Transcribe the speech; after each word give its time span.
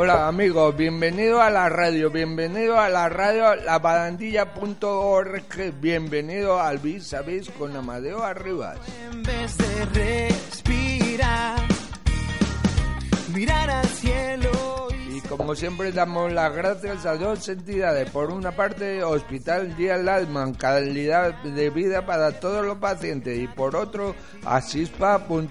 Hola 0.00 0.28
amigos, 0.28 0.76
bienvenido 0.76 1.42
a 1.42 1.50
la 1.50 1.68
radio, 1.68 2.08
bienvenido 2.08 2.78
a 2.78 2.88
la 2.88 3.08
radio 3.08 3.56
lapadandilla.org, 3.56 5.80
bienvenido 5.80 6.60
al 6.60 6.78
Vis 6.78 7.14
a 7.14 7.22
Vis 7.22 7.50
con 7.50 7.74
Amadeo 7.74 8.22
Arribas. 8.22 8.78
En 9.10 9.24
vez 9.24 9.58
de 9.58 10.28
respirar, 10.28 11.58
mirar 13.34 13.70
al 13.70 13.86
cielo 13.86 14.86
Y 15.10 15.20
como 15.22 15.56
siempre 15.56 15.90
damos 15.90 16.32
las 16.32 16.54
gracias 16.54 17.04
a 17.04 17.16
dos 17.16 17.48
entidades. 17.48 18.08
Por 18.08 18.30
una 18.30 18.52
parte, 18.52 19.02
Hospital 19.02 19.76
Díaz 19.76 20.00
Lalman, 20.00 20.54
calidad 20.54 21.42
de 21.42 21.70
vida 21.70 22.06
para 22.06 22.38
todos 22.38 22.64
los 22.64 22.78
pacientes. 22.78 23.36
Y 23.36 23.48
por 23.48 23.74
otro, 23.74 24.14
asispa.org. 24.44 25.48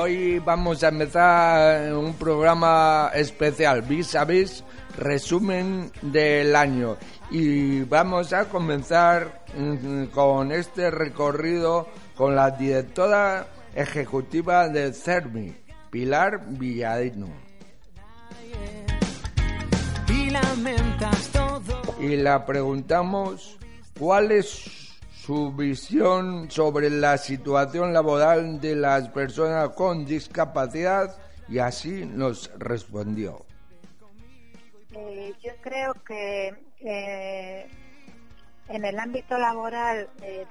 hoy 0.00 0.38
vamos 0.38 0.82
a 0.82 0.88
empezar 0.88 1.92
un 1.92 2.14
programa 2.14 3.10
especial, 3.14 3.82
vis 3.82 4.14
a 4.14 4.24
vis, 4.24 4.64
resumen 4.96 5.92
del 6.00 6.56
año. 6.56 6.96
Y 7.30 7.82
vamos 7.82 8.32
a 8.32 8.46
comenzar 8.46 9.44
mm, 9.54 10.06
con 10.06 10.52
este 10.52 10.90
recorrido 10.90 11.86
con 12.16 12.34
la 12.34 12.50
directora 12.50 13.46
ejecutiva 13.74 14.68
de 14.68 14.92
CERMI, 14.94 15.54
Pilar 15.90 16.40
Villadino. 16.48 17.28
Y 22.00 22.16
la 22.16 22.46
preguntamos 22.46 23.58
cuál 23.98 24.32
es 24.32 24.79
su 25.30 25.52
visión 25.52 26.50
sobre 26.50 26.90
la 26.90 27.16
situación 27.16 27.92
laboral 27.92 28.60
de 28.60 28.74
las 28.74 29.08
personas 29.10 29.68
con 29.76 30.04
discapacidad 30.04 31.16
y 31.48 31.60
así 31.60 32.04
nos 32.04 32.50
respondió. 32.58 33.46
Eh, 34.92 35.32
yo 35.40 35.52
creo 35.62 35.94
que 36.04 36.52
eh, 36.80 37.68
en 38.70 38.84
el 38.84 38.98
ámbito 38.98 39.38
laboral 39.38 40.08
eh, 40.20 40.46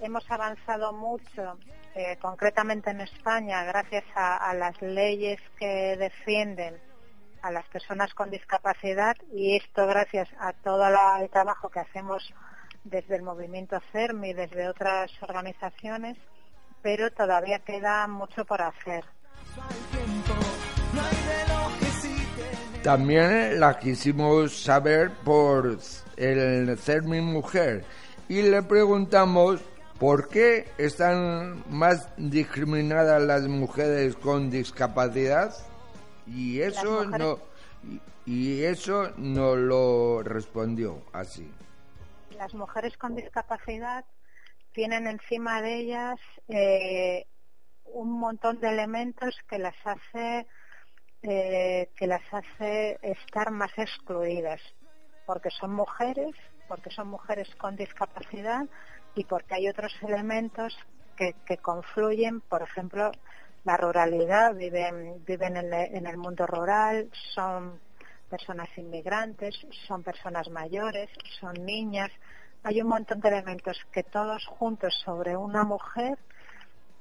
hemos 0.00 0.28
avanzado 0.28 0.92
mucho, 0.92 1.56
eh, 1.94 2.16
concretamente 2.20 2.90
en 2.90 3.02
España, 3.02 3.62
gracias 3.62 4.02
a, 4.16 4.50
a 4.50 4.52
las 4.54 4.82
leyes 4.82 5.38
que 5.60 5.96
defienden 5.96 6.74
a 7.42 7.52
las 7.52 7.66
personas 7.66 8.12
con 8.14 8.30
discapacidad 8.32 9.14
y 9.32 9.54
esto 9.54 9.86
gracias 9.86 10.28
a 10.40 10.52
todo 10.54 10.90
la- 10.90 11.20
el 11.22 11.30
trabajo 11.30 11.68
que 11.68 11.78
hacemos 11.78 12.34
desde 12.84 13.16
el 13.16 13.22
movimiento 13.22 13.80
CERMI 13.92 14.30
y 14.30 14.34
desde 14.34 14.68
otras 14.68 15.10
organizaciones, 15.22 16.16
pero 16.82 17.10
todavía 17.10 17.58
queda 17.60 18.06
mucho 18.06 18.44
por 18.44 18.62
hacer. 18.62 19.04
También 22.82 23.58
la 23.58 23.78
quisimos 23.78 24.62
saber 24.62 25.10
por 25.24 25.78
el 26.16 26.78
CERMI 26.78 27.22
Mujer 27.22 27.84
y 28.28 28.42
le 28.42 28.62
preguntamos 28.62 29.60
por 29.98 30.28
qué 30.28 30.68
están 30.76 31.64
más 31.70 32.08
discriminadas 32.16 33.22
las 33.22 33.48
mujeres 33.48 34.16
con 34.16 34.50
discapacidad 34.50 35.54
y 36.26 36.60
eso 36.60 37.04
no 37.06 37.38
y 38.26 38.62
eso 38.62 39.12
no 39.16 39.54
lo 39.56 40.22
respondió 40.22 41.02
así. 41.12 41.50
Las 42.34 42.54
mujeres 42.54 42.96
con 42.96 43.14
discapacidad 43.14 44.04
tienen 44.72 45.06
encima 45.06 45.62
de 45.62 45.74
ellas 45.76 46.20
eh, 46.48 47.26
un 47.86 48.18
montón 48.18 48.60
de 48.60 48.68
elementos 48.68 49.34
que 49.48 49.58
las 49.58 49.76
hace 49.84 50.46
eh, 51.22 51.90
que 51.96 52.06
las 52.06 52.22
hace 52.32 52.98
estar 53.02 53.50
más 53.50 53.70
excluidas 53.76 54.60
porque 55.26 55.50
son 55.50 55.72
mujeres 55.74 56.34
porque 56.68 56.90
son 56.90 57.08
mujeres 57.08 57.48
con 57.56 57.76
discapacidad 57.76 58.66
y 59.14 59.24
porque 59.24 59.54
hay 59.54 59.68
otros 59.68 59.92
elementos 60.02 60.76
que, 61.16 61.34
confluyen 61.58 62.40
por 62.40 62.62
ejemplo 62.62 63.12
la 63.64 63.76
ruralidad 63.76 64.54
viven 64.54 65.24
viven 65.24 65.56
en 65.56 66.06
el 66.06 66.16
mundo 66.16 66.46
rural 66.46 67.08
son 67.34 67.80
personas 68.36 68.68
inmigrantes, 68.76 69.54
son 69.86 70.02
personas 70.02 70.48
mayores, 70.50 71.08
son 71.38 71.54
niñas. 71.64 72.10
Hay 72.64 72.82
un 72.82 72.88
montón 72.88 73.20
de 73.20 73.28
elementos 73.28 73.76
que 73.92 74.02
todos 74.02 74.44
juntos 74.46 74.92
sobre 75.04 75.36
una 75.36 75.62
mujer 75.62 76.18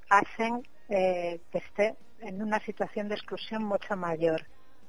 hacen 0.10 0.68
eh, 0.90 1.42
que 1.52 1.58
esté 1.58 1.96
en 2.20 2.44
una 2.44 2.60
situación 2.60 3.08
de 3.08 3.16
exclusión 3.16 3.64
mucho 3.64 3.96
mayor 3.98 4.46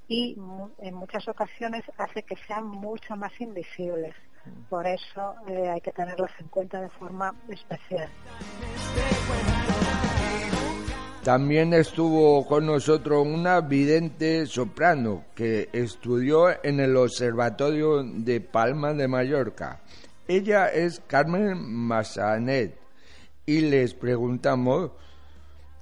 y 0.07 0.37
en 0.79 0.95
muchas 0.95 1.27
ocasiones 1.29 1.83
hace 1.97 2.23
que 2.23 2.37
sean 2.47 2.67
mucho 2.67 3.17
más 3.17 3.33
invisibles. 3.41 4.15
Por 4.69 4.87
eso 4.87 5.35
eh, 5.49 5.71
hay 5.71 5.81
que 5.81 5.93
tenerlos 5.93 6.31
en 6.39 6.49
cuenta 6.49 6.79
de 6.79 6.91
forma 6.91 7.35
especial. 7.49 8.11
También 11.25 11.73
estuvo 11.73 12.47
con 12.47 12.67
nosotros 12.67 13.27
una 13.27 13.63
vidente 13.63 14.45
soprano 14.45 15.25
que 15.35 15.71
estudió 15.73 16.63
en 16.63 16.81
el 16.81 16.95
Observatorio 16.99 18.03
de 18.03 18.43
Palma 18.43 18.93
de 18.93 19.09
Mallorca. 19.09 19.81
Ella 20.29 20.67
es 20.67 21.01
Carmen 21.07 21.57
Massanet 21.57 22.77
y 23.47 23.63
les 23.63 23.95
preguntamos 23.95 24.91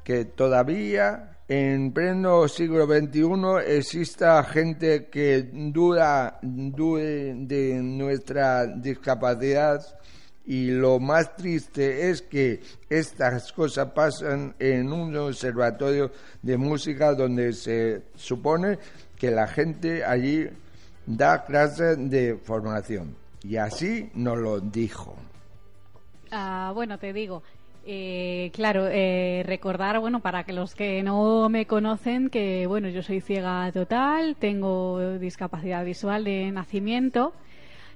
que 0.05 0.27
todavía 0.27 1.39
en 1.49 1.93
pleno 1.93 2.47
siglo 2.47 2.87
XXI 2.87 3.77
exista 3.77 4.45
gente 4.45 5.09
que 5.09 5.43
duda, 5.53 6.39
de 6.41 7.81
nuestra 7.83 8.69
discapacidad 8.69 9.83
y 10.47 10.71
lo 10.71 10.99
más 10.99 11.37
triste 11.37 12.11
es 12.11 12.23
que 12.23 12.61
estas 12.91 13.53
cosas 13.53 13.93
pasan 13.93 14.55
en 14.59 14.93
un 14.93 15.17
observatorio 15.17 16.11
de 16.43 16.57
música 16.57 17.15
donde 17.15 17.53
se 17.53 18.03
supone 18.17 18.79
que 19.17 19.31
la 19.31 19.47
gente 19.47 20.05
allí 20.05 20.49
da 21.07 21.45
clases 21.45 21.99
de 22.11 22.37
formación. 22.43 23.15
Y 23.45 23.57
así 23.57 24.11
nos 24.15 24.39
lo 24.39 24.61
dijo. 24.61 25.17
Ah, 26.31 26.73
bueno, 26.75 26.99
te 26.99 27.13
digo, 27.13 27.43
eh, 27.85 28.51
claro, 28.55 28.87
eh, 28.89 29.43
recordar, 29.45 29.99
bueno, 30.01 30.21
para 30.21 30.45
que 30.45 30.53
los 30.53 30.75
que 30.75 31.03
no 31.03 31.49
me 31.49 31.67
conocen, 31.67 32.31
que 32.31 32.67
bueno, 32.67 32.89
yo 32.89 33.03
soy 33.03 33.21
ciega 33.21 33.71
total, 33.73 34.37
tengo 34.37 35.19
discapacidad 35.19 35.85
visual 35.85 36.25
de 36.25 36.51
nacimiento 36.53 37.33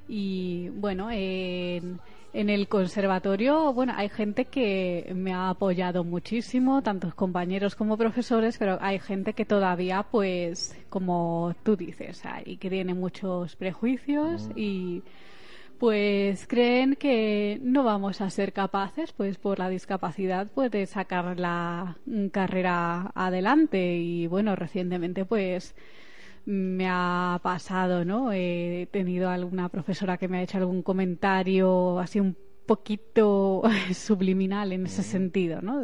y 0.08 0.68
bueno, 0.70 1.10
en, 1.10 2.00
en 2.36 2.50
el 2.50 2.68
conservatorio, 2.68 3.72
bueno, 3.72 3.94
hay 3.97 4.10
gente 4.10 4.44
que 4.44 5.10
me 5.16 5.33
ha 5.33 5.48
apoyado 5.48 6.04
muchísimo, 6.04 6.83
tantos 6.83 7.15
compañeros 7.15 7.74
como 7.74 7.97
profesores, 7.97 8.59
pero 8.59 8.77
hay 8.83 8.98
gente 8.98 9.33
que 9.33 9.47
todavía, 9.47 10.03
pues, 10.10 10.77
como 10.91 11.54
tú 11.62 11.77
dices, 11.77 12.27
hay 12.27 12.59
que 12.59 12.68
tiene 12.68 12.92
muchos 12.92 13.56
prejuicios 13.56 14.50
y 14.54 15.03
pues 15.78 16.47
creen 16.47 16.97
que 16.97 17.59
no 17.62 17.84
vamos 17.84 18.21
a 18.21 18.28
ser 18.28 18.53
capaces, 18.53 19.12
pues 19.12 19.38
por 19.38 19.59
la 19.59 19.71
discapacidad, 19.71 20.47
pues 20.54 20.71
de 20.71 20.84
sacar 20.84 21.41
la 21.41 21.97
mm, 22.04 22.27
carrera 22.27 23.12
adelante. 23.15 23.97
Y 23.97 24.27
bueno, 24.27 24.56
recientemente 24.56 25.24
pues 25.24 25.74
me 26.47 26.87
ha 26.89 27.41
pasado, 27.43 28.04
¿no? 28.04 28.33
He 28.33 28.89
tenido 28.93 29.28
alguna 29.28 29.69
profesora 29.69 30.16
que 30.16 30.28
me 30.28 30.39
ha 30.39 30.43
hecho 30.43 30.59
algún 30.59 30.83
comentario 30.83 31.98
así 31.98 32.21
un 32.21 32.37
poquito 32.66 33.63
subliminal 33.95 34.72
en 34.72 34.87
ese 34.87 35.03
sentido, 35.03 35.60
¿no? 35.60 35.83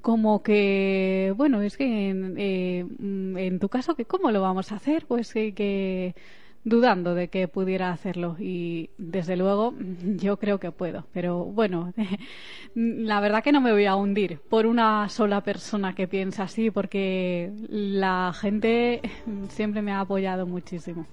Como 0.00 0.42
que, 0.42 1.32
bueno, 1.36 1.62
es 1.62 1.76
que 1.76 2.10
en, 2.10 2.34
eh, 2.38 2.84
mm, 2.84 3.36
en 3.36 3.58
tu 3.58 3.68
caso, 3.68 3.94
que 3.96 4.04
¿cómo 4.04 4.30
lo 4.30 4.42
vamos 4.42 4.72
a 4.72 4.76
hacer? 4.76 5.06
Pues 5.06 5.32
que, 5.32 5.54
que 5.54 6.14
dudando 6.64 7.14
de 7.14 7.28
que 7.28 7.48
pudiera 7.48 7.90
hacerlo 7.90 8.36
y 8.38 8.90
desde 8.98 9.36
luego 9.36 9.74
yo 10.02 10.38
creo 10.38 10.58
que 10.58 10.72
puedo. 10.72 11.04
Pero 11.12 11.44
bueno, 11.44 11.92
la 12.74 13.20
verdad 13.20 13.42
que 13.42 13.52
no 13.52 13.60
me 13.60 13.72
voy 13.72 13.86
a 13.86 13.96
hundir 13.96 14.40
por 14.48 14.66
una 14.66 15.08
sola 15.08 15.42
persona 15.42 15.94
que 15.94 16.08
piensa 16.08 16.44
así 16.44 16.70
porque 16.70 17.52
la 17.68 18.32
gente 18.38 19.02
siempre 19.48 19.82
me 19.82 19.92
ha 19.92 20.00
apoyado 20.00 20.46
muchísimo. 20.46 21.06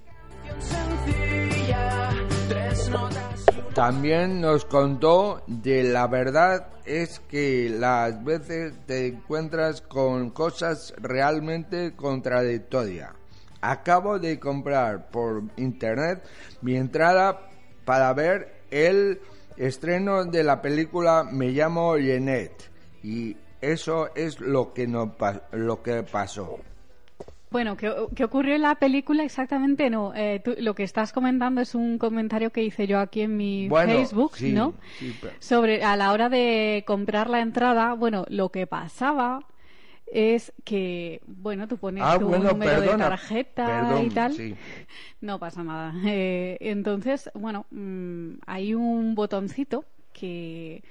También 3.74 4.40
nos 4.40 4.64
contó 4.64 5.44
de 5.48 5.84
la 5.84 6.08
verdad 6.08 6.68
es 6.86 7.20
que 7.20 7.70
las 7.70 8.24
veces 8.24 8.74
te 8.86 9.08
encuentras 9.08 9.82
con 9.82 10.30
cosas 10.30 10.94
realmente 10.98 11.94
contradictorias. 11.94 13.12
Acabo 13.72 14.20
de 14.20 14.40
comprar 14.40 15.10
por 15.10 15.44
internet 15.58 16.24
mi 16.62 16.76
entrada 16.76 17.50
para 17.84 18.14
ver 18.14 18.62
el 18.70 19.20
estreno 19.58 20.26
de 20.26 20.44
la 20.44 20.62
película 20.62 21.24
Me 21.24 21.50
llamo 21.50 21.98
Jeanette 21.98 22.70
y 23.04 23.36
eso 23.62 24.14
es 24.16 24.40
lo 24.40 24.72
que, 24.74 24.86
no, 24.86 25.16
lo 25.52 25.82
que 25.82 26.04
pasó. 26.04 26.60
Bueno, 27.50 27.76
¿qué, 27.76 27.90
ocurrió 28.24 28.54
en 28.54 28.62
la 28.62 28.76
película 28.76 29.24
exactamente? 29.24 29.90
No, 29.90 30.14
eh, 30.14 30.44
lo 30.60 30.76
que 30.76 30.84
estás 30.84 31.12
comentando 31.12 31.62
es 31.62 31.74
un 31.74 31.98
comentario 31.98 32.52
que 32.52 32.64
hice 32.64 32.86
yo 32.86 33.00
aquí 33.00 33.22
en 33.22 33.36
mi 33.38 33.68
Facebook, 33.70 34.34
¿no? 34.42 34.76
Sobre 35.40 35.84
a 35.84 35.96
la 35.96 36.12
hora 36.12 36.30
de 36.30 36.84
comprar 36.86 37.30
la 37.30 37.40
entrada, 37.40 37.94
bueno, 37.94 38.26
lo 38.30 38.50
que 38.50 38.68
pasaba 38.68 39.40
es 40.08 40.54
que, 40.64 41.22
bueno, 41.26 41.68
tú 41.68 41.78
pones 41.78 42.04
ah, 42.06 42.18
tu 42.20 42.30
número 42.30 42.82
de 42.82 42.88
tarjeta 42.98 44.02
y 44.04 44.10
tal. 44.10 44.58
No 45.22 45.40
pasa 45.40 45.64
nada. 45.64 45.94
Eh, 46.08 46.58
entonces, 46.62 47.30
bueno, 47.34 47.66
mm, 47.72 48.36
hay 48.46 48.74
un 48.74 49.16
botoncito 49.16 49.86
que 50.14 50.84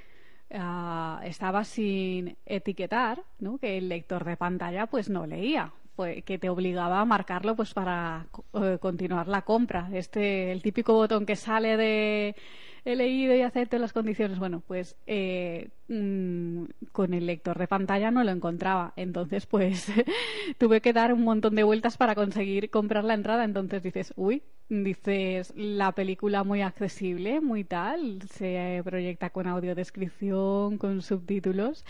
ah, 0.52 1.20
estaba 1.24 1.64
sin 1.64 2.36
etiquetar, 2.44 3.22
¿no? 3.38 3.58
Que 3.58 3.78
el 3.78 3.88
lector 3.88 4.24
de 4.24 4.36
pantalla 4.36 4.86
pues 4.86 5.08
no 5.08 5.26
leía 5.26 5.72
pues, 5.96 6.24
que 6.24 6.38
te 6.38 6.48
obligaba 6.50 7.00
a 7.00 7.04
marcarlo 7.04 7.54
pues 7.54 7.72
para 7.72 8.26
eh, 8.54 8.78
continuar 8.80 9.28
la 9.28 9.42
compra. 9.42 9.88
Este, 9.92 10.52
el 10.52 10.62
típico 10.62 10.94
botón 10.94 11.26
que 11.26 11.36
sale 11.36 11.76
de 11.76 12.36
he 12.84 12.96
leído 12.96 13.34
y 13.34 13.40
acepto 13.42 13.78
las 13.78 13.92
condiciones. 13.92 14.38
Bueno, 14.38 14.62
pues 14.66 14.96
eh, 15.06 15.70
mm, 15.88 16.64
con 16.92 17.14
el 17.14 17.26
lector 17.26 17.58
de 17.58 17.66
pantalla 17.68 18.10
no 18.10 18.24
lo 18.24 18.30
encontraba. 18.30 18.92
Entonces, 18.96 19.46
pues 19.46 19.90
tuve 20.58 20.80
que 20.80 20.92
dar 20.92 21.12
un 21.12 21.22
montón 21.22 21.54
de 21.54 21.62
vueltas 21.62 21.96
para 21.96 22.14
conseguir 22.14 22.70
comprar 22.70 23.04
la 23.04 23.14
entrada. 23.14 23.44
Entonces 23.44 23.82
dices, 23.82 24.12
uy, 24.16 24.42
dices, 24.68 25.52
la 25.56 25.92
película 25.92 26.44
muy 26.44 26.62
accesible, 26.62 27.40
muy 27.40 27.64
tal, 27.64 28.20
se 28.30 28.80
proyecta 28.84 29.30
con 29.30 29.46
audiodescripción, 29.46 30.78
con 30.78 31.02
subtítulos. 31.02 31.84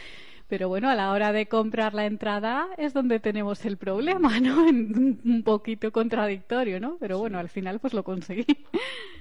Pero 0.47 0.69
bueno, 0.69 0.91
a 0.91 0.95
la 0.95 1.11
hora 1.11 1.33
de 1.33 1.47
comprar 1.47 1.95
la 1.95 2.07
entrada 2.07 2.69
es 2.77 2.93
donde 2.93 3.19
tenemos 3.19 3.65
el 3.65 3.79
problema, 3.79 4.39
¿no? 4.41 4.63
Un 4.65 5.43
poquito 5.45 5.91
contradictorio, 5.91 6.81
¿no? 6.81 6.97
Pero 7.01 7.19
bueno, 7.19 7.39
al 7.39 7.49
final 7.49 7.81
pues 7.81 7.95
lo 7.95 8.05
conseguí. 8.05 8.47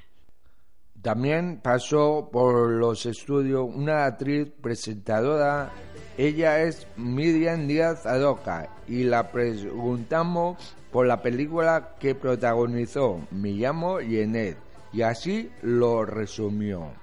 También 1.04 1.60
pasó 1.62 2.30
por 2.32 2.70
los 2.70 3.06
estudios 3.06 3.68
una 3.70 4.06
actriz 4.06 4.48
presentadora. 4.62 5.70
Ella 6.18 6.62
es 6.62 6.88
Miriam 6.96 7.68
Díaz 7.68 8.06
Adoca 8.06 8.70
y 8.88 9.04
la 9.04 9.30
preguntamos 9.30 10.76
por 10.94 11.06
la 11.06 11.22
película 11.22 11.96
que 12.00 12.16
protagonizó. 12.16 13.20
Me 13.32 13.50
llamo 13.50 14.00
Yenet 14.00 14.58
y 14.94 15.02
así 15.02 15.52
lo 15.62 16.06
resumió. 16.06 16.94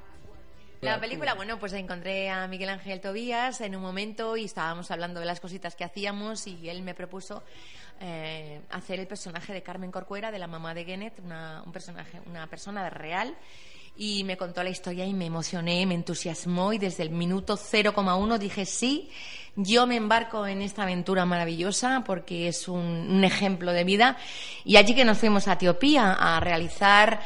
La 0.81 0.99
película, 0.99 1.35
bueno, 1.35 1.59
pues 1.59 1.75
encontré 1.75 2.31
a 2.31 2.49
Miguel 2.49 2.71
Ángel 2.71 3.03
Tobías 3.03 3.61
en 3.61 3.77
un 3.77 3.83
momento 3.83 4.39
y 4.39 4.47
estábamos 4.47 4.91
hablando 4.91 5.21
de 5.21 5.27
las 5.27 5.41
cositas 5.41 5.77
que 5.77 5.85
hacíamos 5.85 6.47
y 6.47 6.71
él 6.71 6.81
me 6.81 6.95
propuso 6.95 7.43
eh, 8.01 8.63
hacer 8.71 8.99
el 8.99 9.07
personaje 9.07 9.53
de 9.53 9.63
Carmen 9.63 9.93
Corcuera, 9.93 10.31
de 10.31 10.39
la 10.39 10.47
mamá 10.47 10.73
de 10.73 10.87
Genet, 10.87 11.21
una, 11.23 11.63
un 11.67 11.73
personaje, 11.73 12.19
una 12.25 12.47
persona 12.47 12.89
real 12.89 13.37
y 13.97 14.25
me 14.25 14.37
contó 14.37 14.63
la 14.63 14.71
historia 14.71 15.05
y 15.05 15.13
me 15.13 15.27
emocioné, 15.27 15.85
me 15.87 15.95
entusiasmó 15.95 16.73
y 16.73 16.79
desde 16.79 17.03
el 17.03 17.11
minuto 17.11 17.57
0,1 17.57 18.39
dije 18.39 18.65
sí, 18.65 19.11
yo 19.57 19.87
me 19.87 19.97
embarco 19.97 20.47
en 20.47 20.63
esta 20.63 20.85
aventura 20.85 21.27
maravillosa 21.27 22.03
porque 22.07 22.49
es 22.49 22.69
un, 22.69 22.81
un, 22.81 23.25
ejemplo 23.25 23.73
de 23.73 23.85
vida 23.85 24.17
y 24.65 24.77
allí 24.77 24.95
que 24.95 25.05
nos 25.05 25.19
fuimos 25.19 25.49
a 25.49 25.55
Etiopía 25.55 26.13
a 26.13 26.41
realizar 26.41 27.21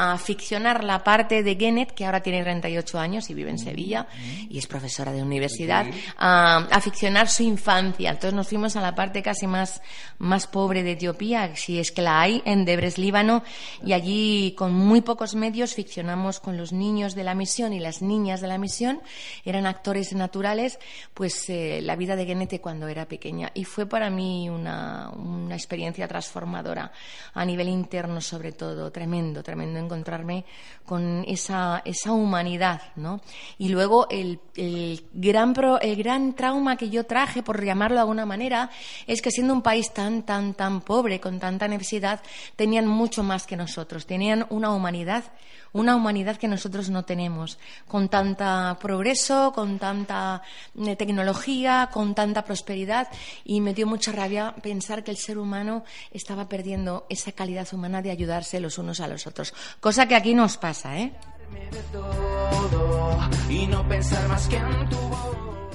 a 0.00 0.16
ficcionar 0.16 0.84
la 0.84 1.02
parte 1.02 1.42
de 1.42 1.56
Genet, 1.56 1.90
que 1.92 2.06
ahora 2.06 2.22
tiene 2.22 2.40
38 2.42 3.00
años 3.00 3.28
y 3.30 3.34
vive 3.34 3.50
en 3.50 3.58
Sevilla 3.58 4.06
y 4.48 4.56
es 4.56 4.68
profesora 4.68 5.10
de 5.10 5.22
universidad, 5.22 5.86
a, 6.16 6.80
ficcionar 6.80 7.28
su 7.28 7.42
infancia. 7.42 8.10
Entonces 8.10 8.32
nos 8.32 8.46
fuimos 8.46 8.76
a 8.76 8.80
la 8.80 8.94
parte 8.94 9.22
casi 9.22 9.48
más, 9.48 9.82
más 10.18 10.46
pobre 10.46 10.84
de 10.84 10.92
Etiopía, 10.92 11.56
si 11.56 11.80
es 11.80 11.90
que 11.90 12.02
la 12.02 12.20
hay, 12.20 12.42
en 12.44 12.64
Debres, 12.64 12.96
Líbano, 12.96 13.42
y 13.84 13.92
allí 13.92 14.54
con 14.56 14.72
muy 14.72 15.00
pocos 15.00 15.34
medios 15.34 15.74
ficcionamos 15.74 16.38
con 16.38 16.56
los 16.56 16.72
niños 16.72 17.16
de 17.16 17.24
la 17.24 17.34
misión 17.34 17.72
y 17.72 17.80
las 17.80 18.00
niñas 18.00 18.40
de 18.40 18.46
la 18.46 18.58
misión, 18.58 19.00
eran 19.44 19.66
actores 19.66 20.12
naturales, 20.12 20.78
pues 21.12 21.50
eh, 21.50 21.80
la 21.82 21.96
vida 21.96 22.14
de 22.14 22.24
Genet 22.24 22.60
cuando 22.60 22.86
era 22.86 23.06
pequeña. 23.06 23.50
Y 23.52 23.64
fue 23.64 23.86
para 23.86 24.10
mí 24.10 24.48
una, 24.48 25.10
una 25.10 25.56
experiencia 25.56 26.06
transformadora, 26.06 26.92
a 27.34 27.44
nivel 27.44 27.68
interno 27.68 28.20
sobre 28.20 28.52
todo, 28.52 28.92
tremendo, 28.92 29.42
tremendo 29.42 29.87
encontrarme 29.88 30.44
con 30.84 31.24
esa, 31.26 31.82
esa 31.84 32.12
humanidad, 32.12 32.80
¿no? 32.96 33.20
Y 33.58 33.68
luego 33.68 34.06
el, 34.10 34.40
el, 34.56 35.04
gran 35.12 35.54
el 35.82 35.96
gran 35.96 36.34
trauma 36.34 36.76
que 36.76 36.90
yo 36.90 37.04
traje, 37.04 37.42
por 37.42 37.62
llamarlo 37.62 37.96
de 37.96 38.00
alguna 38.00 38.26
manera, 38.26 38.70
es 39.06 39.20
que 39.20 39.30
siendo 39.30 39.52
un 39.52 39.62
país 39.62 39.92
tan, 39.92 40.22
tan, 40.22 40.54
tan 40.54 40.80
pobre, 40.80 41.20
con 41.20 41.38
tanta 41.38 41.68
necesidad, 41.68 42.20
tenían 42.56 42.86
mucho 42.86 43.22
más 43.22 43.46
que 43.46 43.56
nosotros, 43.56 44.06
tenían 44.06 44.46
una 44.50 44.70
humanidad, 44.70 45.24
una 45.72 45.94
humanidad 45.94 46.36
que 46.36 46.48
nosotros 46.48 46.88
no 46.88 47.04
tenemos, 47.04 47.58
con 47.86 48.08
tanta 48.08 48.78
progreso, 48.80 49.52
con 49.54 49.78
tanta 49.78 50.42
eh, 50.78 50.96
tecnología, 50.96 51.90
con 51.92 52.14
tanta 52.14 52.44
prosperidad, 52.44 53.08
y 53.44 53.60
me 53.60 53.74
dio 53.74 53.86
mucha 53.86 54.12
rabia 54.12 54.54
pensar 54.62 55.04
que 55.04 55.10
el 55.10 55.18
ser 55.18 55.38
humano 55.38 55.84
estaba 56.10 56.48
perdiendo 56.48 57.06
esa 57.08 57.32
calidad 57.32 57.68
humana 57.72 58.00
de 58.00 58.10
ayudarse 58.10 58.60
los 58.60 58.78
unos 58.78 59.00
a 59.00 59.08
los 59.08 59.26
otros, 59.26 59.52
cosa 59.80 60.06
que 60.06 60.16
aquí 60.16 60.34
nos 60.34 60.56
pasa, 60.56 60.98
¿eh? 60.98 61.12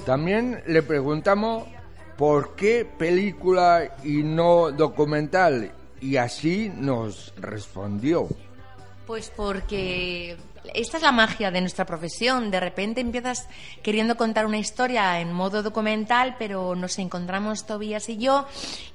También 0.06 0.62
le 0.66 0.82
preguntamos 0.82 1.64
por 2.16 2.54
qué 2.54 2.84
película 2.84 3.96
y 4.04 4.22
no 4.22 4.70
documental 4.70 5.72
y 6.00 6.16
así 6.16 6.70
nos 6.74 7.32
respondió. 7.36 8.28
Pues 9.06 9.30
porque 9.34 10.36
esta 10.72 10.96
es 10.96 11.02
la 11.02 11.12
magia 11.12 11.50
de 11.50 11.60
nuestra 11.60 11.84
profesión. 11.84 12.50
De 12.50 12.60
repente 12.60 13.00
empiezas 13.00 13.48
queriendo 13.82 14.16
contar 14.16 14.46
una 14.46 14.58
historia 14.58 15.20
en 15.20 15.32
modo 15.32 15.62
documental, 15.62 16.36
pero 16.38 16.74
nos 16.74 16.98
encontramos 16.98 17.66
Tobías 17.66 18.08
y 18.08 18.16
yo, 18.16 18.46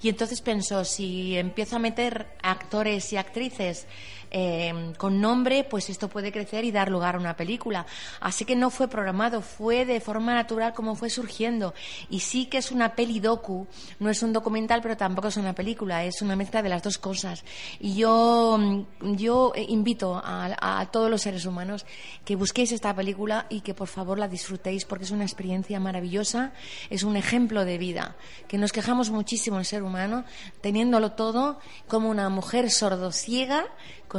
y 0.01 0.09
entonces 0.09 0.41
pensó, 0.41 0.83
si 0.85 1.37
empiezo 1.37 1.75
a 1.75 1.79
meter 1.79 2.27
actores 2.41 3.11
y 3.13 3.17
actrices 3.17 3.87
eh, 4.31 4.93
con 4.97 5.21
nombre, 5.21 5.63
pues 5.63 5.89
esto 5.89 6.07
puede 6.07 6.31
crecer 6.31 6.65
y 6.65 6.71
dar 6.71 6.89
lugar 6.89 7.15
a 7.15 7.19
una 7.19 7.35
película. 7.35 7.85
Así 8.19 8.45
que 8.45 8.55
no 8.55 8.69
fue 8.69 8.87
programado, 8.87 9.41
fue 9.41 9.85
de 9.85 9.99
forma 9.99 10.33
natural 10.33 10.73
como 10.73 10.95
fue 10.95 11.09
surgiendo. 11.09 11.73
Y 12.09 12.19
sí 12.19 12.45
que 12.45 12.57
es 12.57 12.71
una 12.71 12.95
peli 12.95 13.19
docu, 13.19 13.67
no 13.99 14.09
es 14.09 14.21
un 14.23 14.33
documental, 14.33 14.81
pero 14.81 14.97
tampoco 14.97 15.29
es 15.29 15.37
una 15.37 15.53
película, 15.53 16.03
es 16.03 16.21
una 16.21 16.35
mezcla 16.35 16.61
de 16.61 16.69
las 16.69 16.83
dos 16.83 16.97
cosas. 16.97 17.43
Y 17.79 17.95
yo, 17.95 18.59
yo 19.01 19.53
invito 19.55 20.21
a, 20.23 20.79
a 20.81 20.85
todos 20.91 21.09
los 21.09 21.21
seres 21.21 21.45
humanos 21.45 21.85
que 22.25 22.35
busquéis 22.35 22.71
esta 22.71 22.95
película 22.95 23.45
y 23.49 23.61
que 23.61 23.73
por 23.73 23.87
favor 23.87 24.19
la 24.19 24.27
disfrutéis 24.27 24.85
porque 24.85 25.05
es 25.05 25.11
una 25.11 25.23
experiencia 25.23 25.79
maravillosa, 25.79 26.53
es 26.89 27.03
un 27.03 27.15
ejemplo 27.15 27.65
de 27.65 27.77
vida, 27.77 28.15
que 28.47 28.57
nos 28.57 28.71
quejamos 28.71 29.09
muchísimo 29.09 29.59
el 29.59 29.65
ser 29.65 29.83
humano, 29.83 30.25
teniéndolo 30.61 31.13
todo 31.13 31.59
como 31.87 32.09
una 32.09 32.29
mujer 32.29 32.69
sordociega 32.69 33.65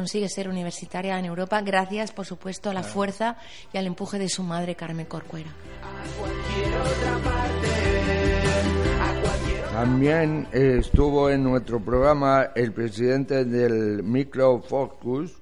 consigue 0.01 0.31
ser 0.31 0.49
universitaria 0.49 1.19
en 1.19 1.27
Europa 1.27 1.61
gracias, 1.61 2.11
por 2.11 2.25
supuesto, 2.25 2.71
a 2.71 2.73
la 2.73 2.83
fuerza 2.83 3.37
y 3.71 3.77
al 3.77 3.87
empuje 3.87 4.19
de 4.19 4.31
su 4.31 4.43
madre 4.43 4.75
Carmen 4.75 5.05
Corcuera. 5.05 5.51
También 9.75 10.49
estuvo 10.53 11.29
en 11.29 11.45
nuestro 11.45 11.81
programa 11.81 12.49
el 12.55 12.73
presidente 12.73 13.45
del 13.45 14.03
Microfocus, 14.03 15.37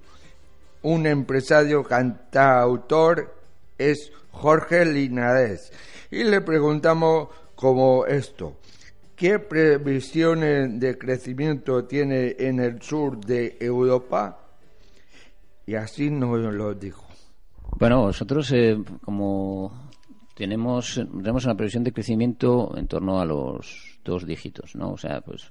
un 0.83 1.07
empresario 1.07 1.85
cantautor, 1.85 3.37
es 3.79 4.11
Jorge 4.33 4.85
Linares. 4.87 5.73
Y 6.11 6.25
le 6.25 6.41
preguntamos 6.41 7.29
como 7.55 8.07
esto, 8.07 8.57
¿Qué 9.19 9.41
previsiones 9.41 10.79
de 10.79 10.97
crecimiento 10.97 11.87
tiene 11.87 12.37
en 12.39 12.61
el 12.61 12.81
sur 12.81 13.19
de 13.19 13.57
Europa? 13.59 14.48
Y 15.69 15.75
así 15.75 16.09
nos 16.09 16.55
lo 16.55 16.73
dijo. 16.73 17.07
Bueno, 17.79 18.07
nosotros 18.07 18.51
eh, 18.53 18.75
como 19.03 19.91
tenemos, 20.35 20.95
tenemos 20.95 21.45
una 21.45 21.57
previsión 21.57 21.85
de 21.85 21.93
crecimiento 21.93 22.73
en 22.75 22.89
torno 22.89 23.21
a 23.21 23.27
los 23.27 24.01
dos 24.03 24.27
dígitos, 24.27 24.75
¿no? 24.77 24.93
O 24.93 24.97
sea, 24.97 25.21
pues 25.21 25.47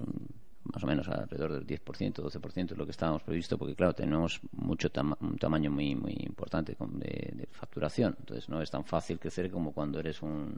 más 0.64 0.82
o 0.82 0.86
menos 0.88 1.06
alrededor 1.06 1.52
del 1.52 1.64
10%, 1.64 2.14
12% 2.14 2.72
es 2.72 2.76
lo 2.76 2.84
que 2.84 2.90
estábamos 2.90 3.22
previsto, 3.22 3.56
porque 3.56 3.76
claro, 3.76 3.92
tenemos 3.92 4.40
mucho 4.50 4.88
un 5.20 5.36
tamaño 5.36 5.70
muy 5.70 5.94
muy 5.94 6.16
importante 6.26 6.76
de, 6.76 7.46
facturación, 7.52 8.16
entonces 8.18 8.48
no 8.48 8.60
es 8.60 8.72
tan 8.72 8.84
fácil 8.84 9.20
crecer 9.20 9.52
como 9.52 9.70
cuando 9.70 10.00
eres 10.00 10.20
una 10.20 10.50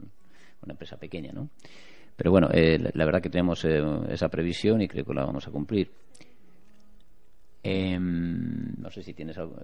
empresa 0.67 0.97
pequeña, 0.97 1.33
¿no? 1.33 1.49
Pero 2.15 2.31
bueno, 2.31 2.49
eh, 2.51 2.79
la, 2.95 3.05
verdad 3.05 3.21
que 3.21 3.29
tenemos 3.29 3.63
eh, 3.65 3.79
esa 4.09 4.27
previsión 4.27 4.81
y 4.81 4.87
creo 4.87 5.05
que 5.05 5.13
la 5.13 5.23
vamos 5.23 5.47
a 5.47 5.51
cumplir. 5.51 5.91
Em, 7.63 8.40
sé 8.91 9.03
si 9.03 9.13
tienes 9.13 9.37
algo. 9.37 9.55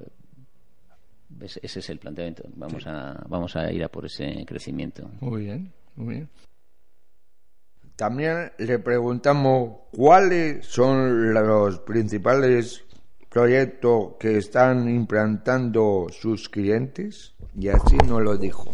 Ese, 1.41 1.79
es 1.79 1.89
el 1.89 1.99
planteamiento. 1.99 2.43
Vamos 2.55 2.87
a 2.87 3.23
vamos 3.27 3.55
a 3.55 3.71
ir 3.71 3.83
a 3.83 3.89
por 3.89 4.05
ese 4.05 4.45
crecimiento. 4.45 5.09
Muy 5.19 5.43
bien, 5.43 5.73
muy 5.95 6.15
bien. 6.15 6.29
También 7.95 8.51
le 8.59 8.79
preguntamos 8.79 9.79
cuáles 9.91 10.65
son 10.65 11.33
los 11.33 11.79
principales 11.79 12.85
proyectos 13.27 14.13
que 14.19 14.37
están 14.37 14.87
implantando 14.87 16.07
sus 16.11 16.47
clientes 16.47 17.33
y 17.59 17.69
así 17.69 17.97
nos 18.07 18.21
lo 18.21 18.37
dijo. 18.37 18.71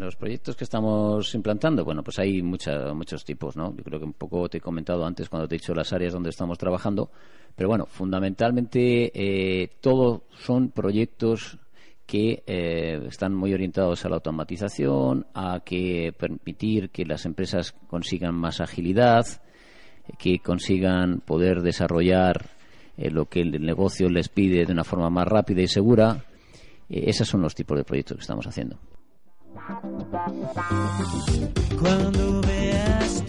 Los 0.00 0.16
proyectos 0.16 0.56
que 0.56 0.64
estamos 0.64 1.34
implantando, 1.34 1.84
bueno, 1.84 2.02
pues 2.02 2.18
hay 2.18 2.40
muchos 2.40 3.22
tipos, 3.22 3.54
¿no? 3.54 3.76
Yo 3.76 3.84
creo 3.84 3.98
que 3.98 4.06
un 4.06 4.14
poco 4.14 4.48
te 4.48 4.56
he 4.56 4.60
comentado 4.60 5.04
antes 5.04 5.28
cuando 5.28 5.46
te 5.46 5.56
he 5.56 5.58
dicho 5.58 5.74
las 5.74 5.92
áreas 5.92 6.14
donde 6.14 6.30
estamos 6.30 6.56
trabajando, 6.56 7.10
pero 7.54 7.68
bueno, 7.68 7.84
fundamentalmente 7.84 9.12
eh, 9.14 9.68
todos 9.82 10.22
son 10.38 10.70
proyectos 10.70 11.58
que 12.06 12.42
eh, 12.46 13.04
están 13.08 13.34
muy 13.34 13.52
orientados 13.52 14.06
a 14.06 14.08
la 14.08 14.16
automatización, 14.16 15.26
a 15.34 15.60
que 15.62 16.14
permitir 16.18 16.88
que 16.88 17.04
las 17.04 17.26
empresas 17.26 17.72
consigan 17.86 18.34
más 18.34 18.62
agilidad, 18.62 19.26
que 20.18 20.38
consigan 20.38 21.20
poder 21.20 21.60
desarrollar 21.60 22.46
eh, 22.96 23.10
lo 23.10 23.26
que 23.26 23.42
el 23.42 23.62
negocio 23.62 24.08
les 24.08 24.30
pide 24.30 24.64
de 24.64 24.72
una 24.72 24.82
forma 24.82 25.10
más 25.10 25.28
rápida 25.28 25.60
y 25.60 25.68
segura. 25.68 26.24
Eh, 26.88 27.04
esos 27.06 27.28
son 27.28 27.42
los 27.42 27.54
tipos 27.54 27.76
de 27.76 27.84
proyectos 27.84 28.16
que 28.16 28.22
estamos 28.22 28.46
haciendo. 28.46 28.78
Cuando 31.78 32.40
veas 32.42 33.22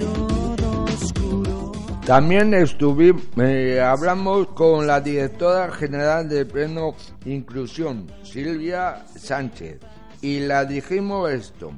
también 2.05 2.53
estuvimos, 2.53 3.23
eh, 3.37 3.79
hablamos 3.79 4.47
con 4.47 4.87
la 4.87 4.99
directora 4.99 5.71
general 5.71 6.27
de 6.27 6.45
Pleno 6.45 6.95
Inclusión, 7.25 8.11
Silvia 8.23 9.05
Sánchez, 9.15 9.79
y 10.19 10.41
la 10.41 10.65
dijimos 10.65 11.31
esto. 11.31 11.71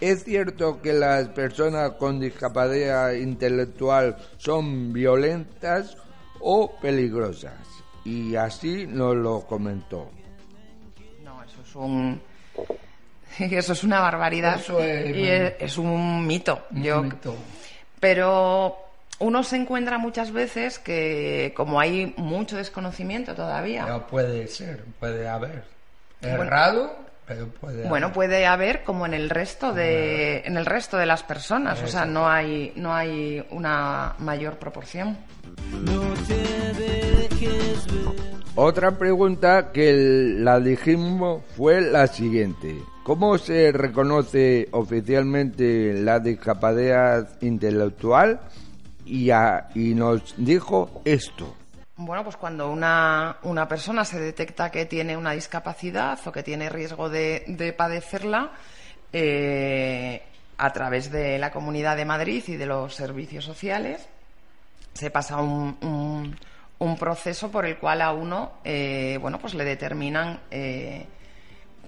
¿Es 0.00 0.24
cierto 0.24 0.80
que 0.80 0.94
las 0.94 1.28
personas 1.28 1.92
con 1.92 2.18
discapacidad 2.18 3.12
intelectual 3.12 4.16
son 4.38 4.94
violentas 4.94 5.96
o 6.40 6.72
peligrosas? 6.80 7.60
Y 8.04 8.34
así 8.34 8.86
nos 8.88 9.14
lo 9.14 9.42
comentó. 9.42 10.08
No, 11.22 11.44
eso 11.44 11.60
es 11.62 11.76
un... 11.76 12.20
Eso 13.38 13.72
es 13.72 13.84
una 13.84 14.00
barbaridad. 14.00 14.58
Eso 14.58 14.80
es, 14.80 15.16
y 15.16 15.28
es, 15.28 15.78
un 15.78 16.26
mito. 16.26 16.66
Yo, 16.70 17.04
Pero 17.98 18.76
uno 19.20 19.42
se 19.42 19.56
encuentra 19.56 19.98
muchas 19.98 20.32
veces 20.32 20.78
que 20.78 21.52
como 21.54 21.80
hay 21.80 22.14
mucho 22.16 22.56
desconocimiento 22.56 23.34
todavía. 23.34 23.86
No 23.86 24.06
puede 24.06 24.46
ser, 24.48 24.84
puede 24.98 25.28
haber. 25.28 25.64
Errado, 26.22 26.94
pero 27.26 27.48
puede 27.48 27.88
Bueno, 27.88 28.12
puede 28.12 28.46
haber 28.46 28.82
como 28.82 29.06
en 29.06 29.14
el 29.14 29.30
resto 29.30 29.72
de 29.72 30.40
en 30.40 30.56
el 30.56 30.66
resto 30.66 30.96
de 30.96 31.06
las 31.06 31.22
personas, 31.22 31.82
o 31.82 31.86
sea, 31.86 32.04
no 32.04 32.28
hay 32.28 32.72
no 32.76 32.94
hay 32.94 33.44
una 33.50 34.14
mayor 34.18 34.58
proporción. 34.58 35.16
Otra 38.56 38.98
pregunta 38.98 39.70
que 39.72 39.92
la 40.38 40.60
dijimos 40.60 41.42
fue 41.56 41.80
la 41.80 42.06
siguiente. 42.06 42.76
¿Cómo 43.10 43.38
se 43.38 43.72
reconoce 43.72 44.68
oficialmente 44.70 45.94
la 45.94 46.20
discapacidad 46.20 47.28
intelectual? 47.40 48.38
y, 49.04 49.32
nos 49.96 50.32
dijo 50.36 51.02
esto. 51.04 51.56
Bueno, 51.96 52.22
pues 52.22 52.36
cuando 52.36 52.70
una, 52.70 53.38
una, 53.42 53.66
persona 53.66 54.04
se 54.04 54.20
detecta 54.20 54.70
que 54.70 54.86
tiene 54.86 55.16
una 55.16 55.32
discapacidad 55.32 56.20
o 56.24 56.30
que 56.30 56.44
tiene 56.44 56.68
riesgo 56.68 57.08
de, 57.08 57.74
padecerla, 57.76 58.52
eh, 59.12 60.22
a 60.58 60.72
través 60.72 61.10
de 61.10 61.36
la 61.40 61.50
Comunidad 61.50 61.96
de 61.96 62.04
Madrid 62.04 62.44
y 62.46 62.54
de 62.54 62.66
los 62.66 62.94
servicios 62.94 63.44
sociales, 63.44 64.08
se 64.94 65.10
pasa 65.10 65.38
un, 65.38 66.36
un, 66.78 66.96
proceso 66.96 67.50
por 67.50 67.66
el 67.66 67.76
cual 67.76 68.02
a 68.02 68.12
uno, 68.12 68.52
eh, 68.62 69.18
bueno, 69.20 69.40
pues 69.40 69.54
le 69.54 69.64
determinan 69.64 70.38
eh, 70.52 71.06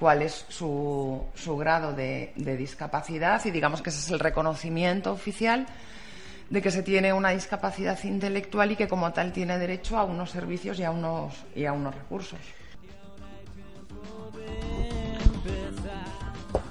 cuál 0.02 0.22
es 0.22 0.46
su, 0.48 1.22
su 1.32 1.56
grado 1.56 1.92
de, 1.92 2.32
de 2.34 2.56
discapacidad 2.56 3.40
y 3.44 3.52
digamos 3.52 3.82
que 3.82 3.90
ese 3.90 4.00
es 4.00 4.10
el 4.10 4.18
reconocimiento 4.18 5.12
oficial 5.12 5.64
de 6.50 6.60
que 6.60 6.72
se 6.72 6.82
tiene 6.82 7.12
una 7.12 7.30
discapacidad 7.30 7.96
intelectual 8.02 8.72
y 8.72 8.74
que 8.74 8.88
como 8.88 9.12
tal 9.12 9.32
tiene 9.32 9.60
derecho 9.60 9.96
a 9.96 10.02
unos 10.02 10.30
servicios 10.30 10.80
y 10.80 10.82
a 10.82 10.90
unos, 10.90 11.34
y 11.54 11.66
a 11.66 11.72
unos 11.72 11.94
recursos. 11.94 12.40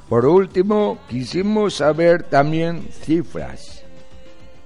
Por 0.09 0.25
último, 0.25 0.97
quisimos 1.07 1.75
saber 1.75 2.23
también 2.23 2.89
cifras, 2.91 3.80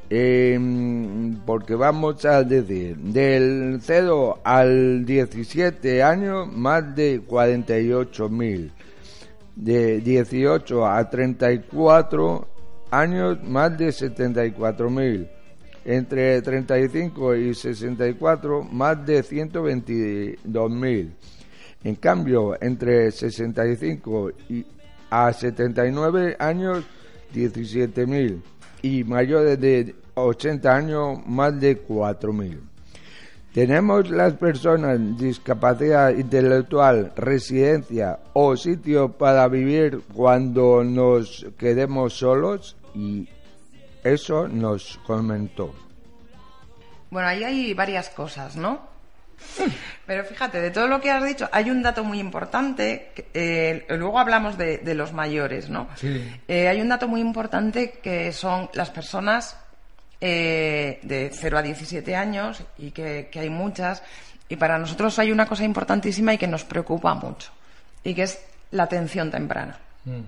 em, 0.10 1.36
porque 1.46 1.76
vamos 1.76 2.26
a 2.26 2.44
decir, 2.44 2.98
del 2.98 3.80
0 3.82 4.40
al 4.44 5.06
17 5.06 6.04
años, 6.04 6.52
más 6.52 6.96
de 6.96 7.22
48.000, 7.22 8.72
de 9.56 10.02
18 10.02 10.86
a 10.86 11.10
34 11.10 12.48
años 12.92 13.44
más 13.44 13.78
de 13.78 13.88
74.000, 13.88 15.30
entre 15.86 16.42
35 16.42 17.36
y 17.36 17.54
64 17.54 18.64
más 18.64 19.06
de 19.06 19.24
122.000. 19.24 21.10
En 21.84 21.96
cambio, 21.96 22.58
entre 22.62 23.12
65 23.12 24.32
y 24.50 24.66
a 25.10 25.32
79 25.32 26.36
años 26.40 26.84
17.000 27.34 28.42
y 28.86 29.04
mayores 29.04 29.60
de 29.60 29.96
80 30.14 30.76
años 30.76 31.26
más 31.26 31.60
de 31.60 31.84
4.000. 31.88 32.60
Tenemos 33.52 34.12
las 34.12 34.34
personas 34.34 35.18
discapacidad 35.18 36.12
intelectual, 36.12 37.12
residencia 37.16 38.20
o 38.34 38.56
sitio 38.56 39.14
para 39.14 39.48
vivir 39.48 40.02
cuando 40.14 40.84
nos 40.84 41.48
quedemos 41.58 42.14
solos 42.14 42.76
y 42.94 43.28
eso 44.04 44.48
nos 44.48 45.00
comentó. 45.08 45.74
Bueno, 47.10 47.28
ahí 47.28 47.44
hay 47.44 47.74
varias 47.74 48.10
cosas, 48.10 48.56
¿no? 48.56 48.82
Pero 50.06 50.24
fíjate, 50.24 50.62
de 50.62 50.72
todo 50.72 50.88
lo 50.88 51.02
que 51.02 51.12
has 51.12 51.24
dicho, 51.24 51.50
hay 51.52 51.70
un 51.70 51.82
dato 51.82 52.04
muy 52.04 52.20
importante. 52.20 53.12
Eh, 53.34 53.86
luego 53.90 54.20
hablamos 54.20 54.58
de, 54.58 54.94
los 54.96 55.14
mayores, 55.14 55.70
¿no? 55.70 55.88
Sí. 55.96 56.40
Eh, 56.48 56.68
hay 56.68 56.82
un 56.82 56.90
dato 56.90 57.08
muy 57.08 57.22
importante 57.22 58.00
que 58.04 58.32
son 58.32 58.70
las 58.74 58.90
personas 58.90 59.58
eh, 60.22 61.00
de 61.04 61.30
0 61.34 61.58
a 61.58 61.62
17 61.62 62.16
años 62.16 62.64
y 62.78 62.92
que, 62.92 63.30
hay 63.34 63.50
muchas. 63.50 64.04
Y 64.48 64.56
para 64.56 64.78
nosotros 64.78 65.18
hay 65.20 65.32
una 65.32 65.48
cosa 65.48 65.64
importantísima 65.64 66.34
y 66.34 66.38
que 66.38 66.48
nos 66.48 66.64
preocupa 66.64 67.14
mucho 67.14 67.52
y 68.04 68.14
que 68.14 68.24
es 68.24 68.40
la 68.72 68.84
atención 68.84 69.32
temprana. 69.32 69.78
Mm. 70.06 70.22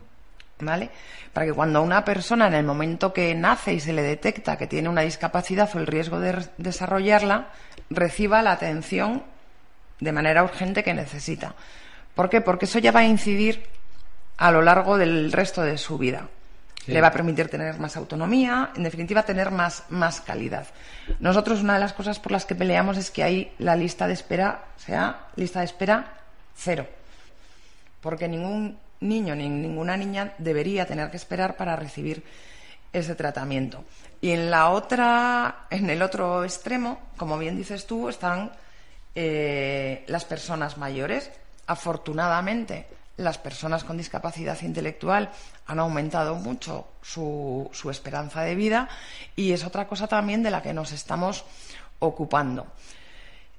¿Vale? 0.60 0.90
Para 1.32 1.46
que 1.46 1.54
cuando 1.54 1.84
una 1.84 2.04
persona 2.04 2.48
en 2.48 2.56
el 2.56 2.66
momento 2.66 3.14
que 3.14 3.36
nace 3.36 3.74
y 3.74 3.80
se 3.80 3.94
le 3.94 4.02
detecta 4.02 4.58
que 4.58 4.66
tiene 4.66 4.90
una 4.90 5.02
discapacidad 5.02 5.70
o 5.76 5.80
el 5.80 5.86
riesgo 5.86 6.20
de 6.20 6.48
desarrollarla, 6.58 7.50
reciba 7.90 8.42
la 8.42 8.54
atención 8.54 9.24
de 10.00 10.12
manera 10.12 10.44
urgente 10.44 10.84
que 10.84 10.94
necesita. 10.94 11.56
¿Por 12.16 12.30
qué? 12.30 12.42
Porque 12.42 12.66
eso 12.66 12.80
ya 12.80 12.92
va 12.92 13.02
a 13.02 13.06
incidir 13.06 13.64
a 14.38 14.52
lo 14.52 14.62
largo 14.62 14.98
del 14.98 15.32
resto 15.32 15.62
de 15.62 15.78
su 15.78 15.98
vida. 15.98 16.28
Le 16.86 17.02
va 17.02 17.08
a 17.08 17.12
permitir 17.12 17.50
tener 17.50 17.78
más 17.80 17.98
autonomía, 17.98 18.72
en 18.74 18.84
definitiva, 18.84 19.24
tener 19.24 19.52
más, 19.52 19.84
más 19.90 20.22
calidad. 20.22 20.68
Nosotros, 21.20 21.62
una 21.62 21.74
de 21.74 21.82
las 21.82 21.92
cosas 21.92 22.18
por 22.18 22.32
las 22.32 22.46
que 22.46 22.56
peleamos 22.56 22.98
es 22.98 23.12
que 23.12 23.24
hay 23.24 23.52
la 23.58 23.76
lista 23.76 24.08
de 24.08 24.14
espera, 24.14 24.64
sea 24.78 25.28
lista 25.36 25.60
de 25.60 25.66
espera 25.66 26.14
cero. 26.56 26.88
Porque 28.00 28.30
ningún 28.30 28.80
niño 29.02 29.36
ni 29.36 29.50
ninguna 29.50 29.98
niña 29.98 30.34
debería 30.38 30.86
tener 30.86 31.12
que 31.12 31.18
esperar 31.18 31.58
para 31.58 31.76
recibir 31.76 32.24
ese 32.94 33.16
tratamiento. 33.16 33.84
Y 34.22 34.32
en 34.32 34.50
la 34.50 34.70
otra, 34.70 35.68
en 35.70 35.90
el 35.90 36.02
otro 36.02 36.44
extremo, 36.44 37.00
como 37.18 37.38
bien 37.38 37.56
dices 37.56 37.86
tú, 37.86 38.10
están 38.10 38.52
eh, 39.16 40.04
las 40.08 40.26
personas 40.26 40.78
mayores. 40.78 41.32
Afortunadamente, 41.68 42.88
las 43.18 43.38
personas 43.38 43.84
con 43.84 43.98
discapacidad 43.98 44.60
intelectual 44.62 45.30
han 45.66 45.80
aumentado 45.80 46.36
mucho 46.36 46.88
su, 47.02 47.70
su, 47.74 47.90
esperanza 47.90 48.42
de 48.42 48.56
vida 48.56 48.88
y 49.36 49.52
es 49.52 49.66
otra 49.66 49.88
cosa 49.88 50.08
también 50.08 50.44
de 50.44 50.52
la 50.52 50.62
que 50.62 50.74
nos 50.74 50.92
estamos 50.92 51.44
ocupando. 52.00 52.68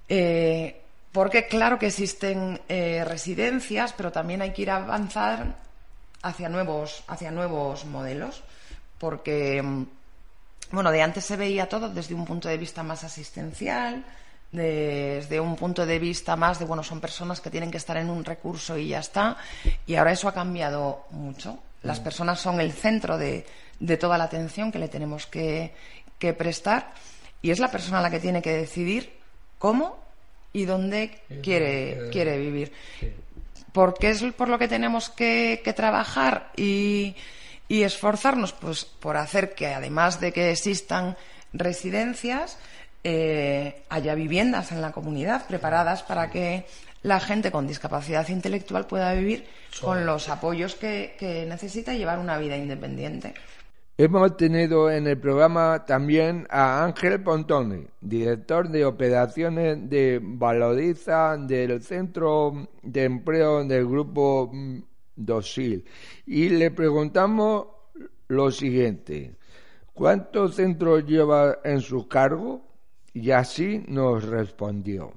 Eh, 0.08 0.80
porque 1.12 1.46
claro 1.46 1.78
que 1.78 1.86
existen 1.86 2.60
eh, 2.68 3.04
residencias, 3.04 3.92
pero 3.92 4.12
también 4.12 4.42
hay 4.42 4.52
que 4.52 4.62
ir 4.62 4.70
a 4.70 4.76
avanzar 4.76 5.56
hacia 6.22 6.48
nuevos, 6.48 7.02
hacia 7.08 7.30
nuevos 7.30 7.84
modelos, 7.84 8.42
porque 8.98 9.62
mm, 9.62 9.84
bueno, 10.72 10.90
de 10.90 11.02
antes 11.02 11.24
se 11.24 11.36
veía 11.36 11.68
todo 11.68 11.88
desde 11.88 12.14
un 12.14 12.24
punto 12.24 12.48
de 12.48 12.58
vista 12.58 12.82
más 12.82 13.04
asistencial, 13.04 14.04
desde 14.52 15.40
un 15.40 15.56
punto 15.56 15.84
de 15.86 15.98
vista 15.98 16.36
más 16.36 16.58
de, 16.58 16.64
bueno, 16.64 16.82
son 16.82 17.00
personas 17.00 17.40
que 17.40 17.50
tienen 17.50 17.70
que 17.70 17.76
estar 17.76 17.96
en 17.96 18.10
un 18.10 18.24
recurso 18.24 18.76
y 18.76 18.88
ya 18.88 19.00
está, 19.00 19.36
y 19.86 19.94
ahora 19.94 20.12
eso 20.12 20.28
ha 20.28 20.34
cambiado 20.34 21.06
mucho. 21.10 21.58
Las 21.82 22.00
mm. 22.00 22.04
personas 22.04 22.40
son 22.40 22.60
el 22.60 22.72
centro 22.72 23.16
de, 23.18 23.46
de 23.80 23.96
toda 23.96 24.18
la 24.18 24.24
atención 24.24 24.72
que 24.72 24.78
le 24.78 24.88
tenemos 24.88 25.26
que, 25.26 25.72
que 26.18 26.32
prestar 26.32 26.92
y 27.42 27.50
es 27.50 27.58
la 27.58 27.70
persona 27.70 28.00
la 28.00 28.10
que 28.10 28.20
tiene 28.20 28.42
que 28.42 28.52
decidir 28.52 29.12
cómo 29.58 29.98
y 30.52 30.64
dónde 30.64 31.20
quiere, 31.42 32.08
quiere 32.10 32.38
vivir. 32.38 32.72
Porque 33.72 34.10
es 34.10 34.22
por 34.36 34.48
lo 34.48 34.58
que 34.58 34.66
tenemos 34.66 35.10
que, 35.10 35.62
trabajar 35.76 36.50
y, 36.56 37.14
esforzarnos 37.68 38.52
pues, 38.52 38.84
por 38.84 39.16
hacer 39.16 39.54
que, 39.54 39.68
además 39.68 40.20
de 40.20 40.32
que 40.32 40.50
existan 40.50 41.16
residencias, 41.52 42.58
eh, 43.04 43.82
haya 43.88 44.14
viviendas 44.14 44.72
en 44.72 44.80
la 44.80 44.92
comunidad 44.92 45.46
preparadas 45.46 46.02
para 46.02 46.30
que 46.30 46.66
la 47.02 47.20
gente 47.20 47.50
con 47.50 47.66
discapacidad 47.66 48.26
intelectual 48.28 48.86
pueda 48.86 49.12
vivir 49.14 49.46
con 49.80 50.04
los 50.04 50.28
apoyos 50.28 50.74
que, 50.74 51.14
que 51.18 51.46
necesita 51.46 51.94
y 51.94 51.98
llevar 51.98 52.18
una 52.18 52.38
vida 52.38 52.56
independiente. 52.56 53.34
Hemos 54.00 54.36
tenido 54.36 54.90
en 54.92 55.08
el 55.08 55.18
programa 55.18 55.84
también 55.84 56.46
a 56.50 56.84
Ángel 56.84 57.20
Pontoni, 57.20 57.84
director 58.00 58.68
de 58.68 58.84
operaciones 58.84 59.90
de 59.90 60.20
Valoriza 60.22 61.36
del 61.36 61.82
Centro 61.82 62.68
de 62.80 63.04
Empleo 63.04 63.64
del 63.64 63.86
Grupo 63.88 64.52
Dosil. 65.18 65.84
Y 66.26 66.48
le 66.48 66.70
preguntamos 66.70 67.66
lo 68.28 68.50
siguiente, 68.50 69.36
¿cuántos 69.92 70.54
centros 70.54 71.04
lleva 71.04 71.58
en 71.64 71.80
su 71.80 72.06
cargo? 72.08 72.62
Y 73.12 73.30
así 73.30 73.84
nos 73.88 74.24
respondió. 74.24 75.12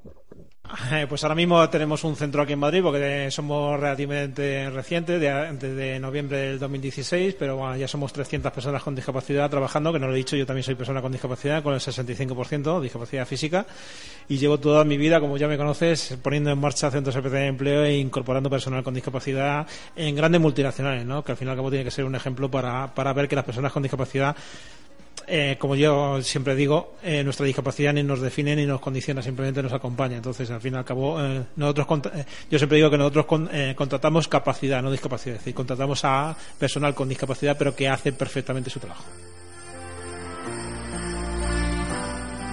Eh, 0.91 1.05
pues 1.07 1.23
ahora 1.23 1.35
mismo 1.35 1.69
tenemos 1.69 2.03
un 2.03 2.15
centro 2.15 2.41
aquí 2.41 2.53
en 2.53 2.59
Madrid 2.59 2.81
porque 2.81 3.29
somos 3.29 3.79
relativamente 3.79 4.69
recientes, 4.69 5.19
desde 5.19 5.99
noviembre 5.99 6.37
del 6.37 6.59
2016, 6.59 7.35
pero 7.37 7.57
bueno, 7.57 7.75
ya 7.75 7.87
somos 7.87 8.13
300 8.13 8.51
personas 8.51 8.81
con 8.81 8.95
discapacidad 8.95 9.49
trabajando, 9.49 9.91
que 9.91 9.99
no 9.99 10.07
lo 10.07 10.13
he 10.13 10.17
dicho, 10.17 10.35
yo 10.35 10.45
también 10.45 10.63
soy 10.63 10.75
persona 10.75 11.01
con 11.01 11.11
discapacidad, 11.11 11.61
con 11.61 11.73
el 11.73 11.79
65% 11.79 12.79
discapacidad 12.81 13.25
física, 13.25 13.65
y 14.29 14.37
llevo 14.37 14.59
toda 14.59 14.83
mi 14.85 14.97
vida, 14.97 15.19
como 15.19 15.37
ya 15.37 15.47
me 15.47 15.57
conoces, 15.57 16.17
poniendo 16.21 16.51
en 16.51 16.59
marcha 16.59 16.89
centros 16.89 17.21
de 17.31 17.47
empleo 17.47 17.83
e 17.83 17.97
incorporando 17.97 18.49
personal 18.49 18.83
con 18.83 18.93
discapacidad 18.93 19.67
en 19.95 20.15
grandes 20.15 20.39
multinacionales, 20.39 21.05
¿no? 21.05 21.23
que 21.23 21.33
al 21.33 21.37
fin 21.37 21.47
y 21.47 21.51
al 21.51 21.57
cabo 21.57 21.69
tiene 21.69 21.83
que 21.83 21.91
ser 21.91 22.05
un 22.05 22.15
ejemplo 22.15 22.49
para, 22.49 22.93
para 22.93 23.13
ver 23.13 23.27
que 23.27 23.35
las 23.35 23.45
personas 23.45 23.71
con 23.71 23.83
discapacidad 23.83 24.35
eh, 25.33 25.55
como 25.57 25.75
yo 25.75 26.21
siempre 26.21 26.55
digo, 26.55 26.95
eh, 27.01 27.23
nuestra 27.23 27.45
discapacidad 27.45 27.93
ni 27.93 28.03
nos 28.03 28.19
define 28.19 28.53
ni 28.53 28.65
nos 28.65 28.81
condiciona, 28.81 29.21
simplemente 29.21 29.63
nos 29.63 29.71
acompaña. 29.71 30.17
Entonces, 30.17 30.51
al 30.51 30.59
fin 30.59 30.73
y 30.73 30.77
al 30.77 30.83
cabo, 30.83 31.23
eh, 31.23 31.45
nosotros, 31.55 31.87
yo 32.49 32.57
siempre 32.57 32.75
digo 32.75 32.89
que 32.89 32.97
nosotros 32.97 33.25
contratamos 33.77 34.27
capacidad, 34.27 34.81
no 34.81 34.91
discapacidad. 34.91 35.35
Es 35.35 35.41
decir, 35.41 35.55
contratamos 35.55 36.03
a 36.03 36.35
personal 36.59 36.93
con 36.93 37.07
discapacidad, 37.07 37.57
pero 37.57 37.73
que 37.73 37.87
hace 37.87 38.11
perfectamente 38.11 38.69
su 38.69 38.81
trabajo. 38.81 39.05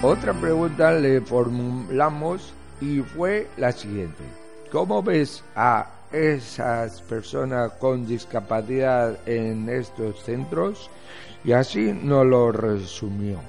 Otra 0.01 0.33
pregunta 0.33 0.93
le 0.93 1.19
formulamos 1.19 2.53
y 2.79 2.99
fue 3.01 3.49
la 3.57 3.73
siguiente. 3.73 4.23
¿Cómo 4.71 5.03
ves 5.03 5.43
a 5.53 5.85
esas 6.13 7.01
personas 7.01 7.73
con 7.73 8.07
discapacidad 8.07 9.19
en 9.27 9.67
estos 9.67 10.23
centros? 10.23 10.89
Y 11.43 11.51
así 11.51 11.93
nos 11.93 12.25
lo 12.25 12.51
resumió. 12.51 13.39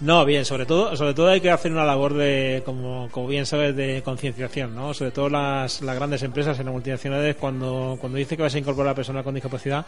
No, 0.00 0.24
bien, 0.24 0.46
sobre 0.46 0.64
todo, 0.64 0.96
sobre 0.96 1.12
todo 1.12 1.28
hay 1.28 1.42
que 1.42 1.50
hacer 1.50 1.70
una 1.70 1.84
labor 1.84 2.14
de, 2.14 2.62
como, 2.64 3.08
como 3.10 3.28
bien 3.28 3.44
sabes, 3.44 3.76
de 3.76 4.00
concienciación, 4.02 4.74
¿no? 4.74 4.94
Sobre 4.94 5.10
todo 5.10 5.28
las, 5.28 5.82
las 5.82 5.94
grandes 5.94 6.22
empresas 6.22 6.58
en 6.58 6.64
las 6.64 6.72
multinacionales, 6.72 7.36
cuando, 7.36 7.98
cuando 8.00 8.16
dice 8.16 8.34
que 8.34 8.42
vas 8.42 8.54
a 8.54 8.58
incorporar 8.58 8.92
a 8.92 8.94
personas 8.94 9.22
con 9.22 9.34
discapacidad, 9.34 9.84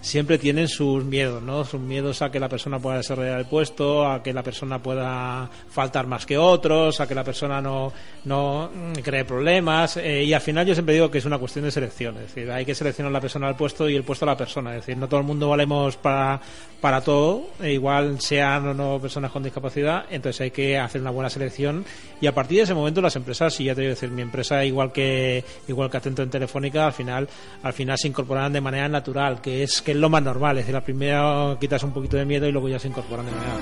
siempre 0.00 0.38
tienen 0.38 0.68
sus 0.68 1.04
miedos, 1.04 1.42
¿no? 1.42 1.64
Sus 1.64 1.80
miedos 1.80 2.22
a 2.22 2.30
que 2.30 2.40
la 2.40 2.48
persona 2.48 2.78
pueda 2.78 2.98
desarrollar 2.98 3.38
el 3.38 3.46
puesto, 3.46 4.06
a 4.06 4.22
que 4.22 4.32
la 4.32 4.42
persona 4.42 4.82
pueda 4.82 5.50
faltar 5.70 6.06
más 6.06 6.26
que 6.26 6.38
otros, 6.38 7.00
a 7.00 7.06
que 7.06 7.14
la 7.14 7.24
persona 7.24 7.60
no, 7.60 7.92
no 8.24 8.70
cree 9.02 9.24
problemas. 9.24 9.96
Eh, 9.96 10.24
y 10.24 10.32
al 10.32 10.40
final 10.40 10.66
yo 10.66 10.74
siempre 10.74 10.94
digo 10.94 11.10
que 11.10 11.18
es 11.18 11.24
una 11.24 11.38
cuestión 11.38 11.64
de 11.64 11.70
selección. 11.70 12.16
Es 12.16 12.34
decir, 12.34 12.50
hay 12.50 12.64
que 12.64 12.74
seleccionar 12.74 13.12
la 13.12 13.20
persona 13.20 13.48
al 13.48 13.56
puesto 13.56 13.88
y 13.88 13.96
el 13.96 14.04
puesto 14.04 14.24
a 14.24 14.28
la 14.28 14.36
persona. 14.36 14.70
Es 14.70 14.86
decir, 14.86 14.96
no 14.96 15.08
todo 15.08 15.20
el 15.20 15.26
mundo 15.26 15.48
valemos 15.48 15.96
para, 15.96 16.40
para 16.80 17.00
todo, 17.00 17.48
e 17.60 17.72
igual 17.72 18.20
sean 18.20 18.68
o 18.68 18.74
no 18.74 19.00
personas 19.00 19.30
con 19.30 19.42
discapacidad. 19.42 20.04
Entonces 20.10 20.40
hay 20.40 20.50
que 20.50 20.78
hacer 20.78 21.00
una 21.00 21.10
buena 21.10 21.30
selección. 21.30 21.84
Y 22.20 22.26
a 22.26 22.34
partir 22.34 22.58
de 22.58 22.64
ese 22.64 22.74
momento 22.74 23.00
las 23.00 23.16
empresas, 23.16 23.58
y 23.60 23.64
ya 23.64 23.74
te 23.74 23.86
a 23.86 23.90
decir, 23.90 24.10
mi 24.10 24.22
empresa, 24.22 24.64
igual 24.64 24.92
que, 24.92 25.44
igual 25.68 25.90
que 25.90 25.96
Atento 25.96 26.22
en 26.22 26.30
Telefónica, 26.30 26.86
al 26.86 26.92
final, 26.92 27.28
al 27.62 27.72
final 27.72 27.96
se 27.98 28.08
incorporarán 28.08 28.52
de 28.52 28.60
manera 28.60 28.88
natural, 28.88 29.40
que 29.40 29.62
es 29.62 29.82
que 29.88 29.92
es 29.92 29.96
lo 29.96 30.10
más 30.10 30.22
normal. 30.22 30.58
Es 30.58 30.64
decir, 30.64 30.74
la 30.74 30.82
primera 30.82 31.56
quitas 31.58 31.82
un 31.82 31.92
poquito 31.92 32.18
de 32.18 32.26
miedo 32.26 32.46
y 32.46 32.52
luego 32.52 32.68
ya 32.68 32.78
se 32.78 32.88
incorporan 32.88 33.24
de 33.24 33.32
manera 33.32 33.54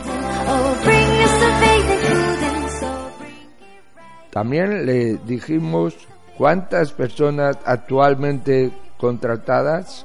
También 4.31 4.85
le 4.85 5.19
dijimos 5.19 5.95
cuántas 6.37 6.91
personas 6.91 7.57
actualmente 7.65 8.73
contratadas 8.97 10.05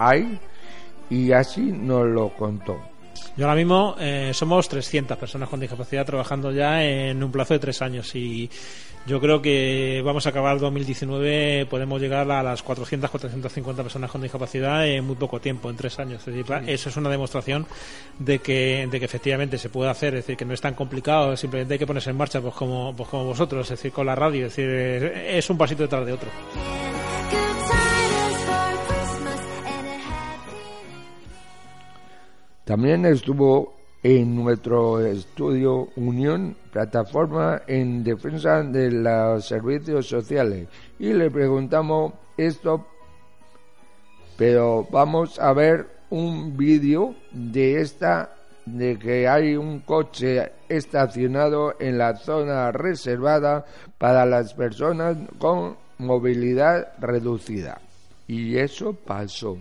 hay 0.00 0.40
y 1.10 1.30
así 1.30 1.60
nos 1.60 2.08
lo 2.08 2.30
contó. 2.30 2.80
Yo 3.36 3.44
ahora 3.44 3.54
mismo 3.54 3.94
eh, 4.00 4.32
somos 4.34 4.68
300 4.68 5.16
personas 5.16 5.48
con 5.48 5.60
discapacidad 5.60 6.04
trabajando 6.04 6.50
ya 6.50 6.82
en 6.82 7.22
un 7.22 7.30
plazo 7.30 7.54
de 7.54 7.60
tres 7.60 7.80
años 7.82 8.12
y 8.16 8.50
yo 9.06 9.20
creo 9.20 9.40
que 9.40 10.02
vamos 10.04 10.26
a 10.26 10.30
acabar 10.30 10.58
2019, 10.58 11.66
podemos 11.70 12.00
llegar 12.00 12.28
a 12.30 12.42
las 12.42 12.62
400, 12.62 13.08
450 13.08 13.82
personas 13.82 14.10
con 14.10 14.20
discapacidad 14.20 14.86
en 14.86 15.04
muy 15.04 15.14
poco 15.14 15.40
tiempo, 15.40 15.70
en 15.70 15.76
tres 15.76 15.98
años. 16.00 16.26
eso 16.66 16.88
es 16.88 16.96
una 16.96 17.08
demostración 17.08 17.66
de 18.18 18.40
que, 18.40 18.88
de 18.90 18.98
que 18.98 19.04
efectivamente 19.04 19.58
se 19.58 19.68
puede 19.68 19.90
hacer, 19.90 20.14
es 20.14 20.24
decir, 20.24 20.36
que 20.36 20.44
no 20.44 20.54
es 20.54 20.60
tan 20.60 20.74
complicado, 20.74 21.36
simplemente 21.36 21.74
hay 21.74 21.78
que 21.78 21.86
ponerse 21.86 22.10
en 22.10 22.16
marcha, 22.16 22.40
pues 22.40 22.54
como, 22.54 22.94
pues 22.96 23.08
como 23.08 23.24
vosotros, 23.26 23.70
es 23.70 23.78
decir, 23.78 23.92
con 23.92 24.06
la 24.06 24.16
radio, 24.16 24.46
es 24.46 24.56
decir, 24.56 24.68
es 24.68 25.48
un 25.50 25.56
pasito 25.56 25.84
detrás 25.84 26.04
de 26.04 26.12
otro. 26.12 26.28
También 32.64 33.06
estuvo 33.06 33.75
en 34.06 34.36
nuestro 34.36 35.04
estudio 35.04 35.88
Unión, 35.96 36.56
plataforma 36.70 37.62
en 37.66 38.04
defensa 38.04 38.62
de 38.62 38.92
los 38.92 39.44
servicios 39.44 40.06
sociales. 40.06 40.68
Y 41.00 41.12
le 41.12 41.28
preguntamos 41.28 42.12
esto, 42.36 42.86
pero 44.36 44.86
vamos 44.92 45.40
a 45.40 45.52
ver 45.52 45.88
un 46.10 46.56
vídeo 46.56 47.16
de 47.32 47.80
esta 47.80 48.30
de 48.64 48.96
que 48.96 49.26
hay 49.26 49.56
un 49.56 49.80
coche 49.80 50.52
estacionado 50.68 51.74
en 51.80 51.98
la 51.98 52.14
zona 52.14 52.70
reservada 52.70 53.64
para 53.98 54.24
las 54.24 54.54
personas 54.54 55.16
con 55.38 55.76
movilidad 55.98 56.92
reducida. 57.00 57.80
Y 58.28 58.56
eso 58.56 58.92
pasó. 58.92 59.58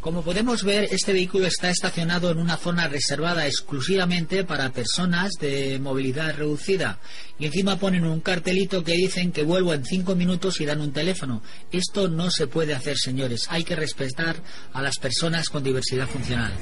Como 0.00 0.22
podemos 0.22 0.62
ver, 0.62 0.84
este 0.92 1.12
vehículo 1.12 1.46
está 1.46 1.70
estacionado 1.70 2.30
en 2.30 2.38
una 2.38 2.56
zona 2.56 2.86
reservada 2.86 3.48
exclusivamente 3.48 4.44
para 4.44 4.70
personas 4.70 5.32
de 5.40 5.80
movilidad 5.80 6.36
reducida. 6.36 7.00
Y 7.36 7.46
encima 7.46 7.80
ponen 7.80 8.04
un 8.04 8.20
cartelito 8.20 8.84
que 8.84 8.92
dicen 8.92 9.32
que 9.32 9.42
vuelvo 9.42 9.74
en 9.74 9.84
cinco 9.84 10.14
minutos 10.14 10.60
y 10.60 10.66
dan 10.66 10.80
un 10.80 10.92
teléfono. 10.92 11.42
Esto 11.72 12.06
no 12.06 12.30
se 12.30 12.46
puede 12.46 12.74
hacer, 12.74 12.96
señores. 12.96 13.46
Hay 13.50 13.64
que 13.64 13.74
respetar 13.74 14.36
a 14.72 14.82
las 14.82 14.98
personas 14.98 15.48
con 15.48 15.64
diversidad 15.64 16.06
funcional. 16.06 16.52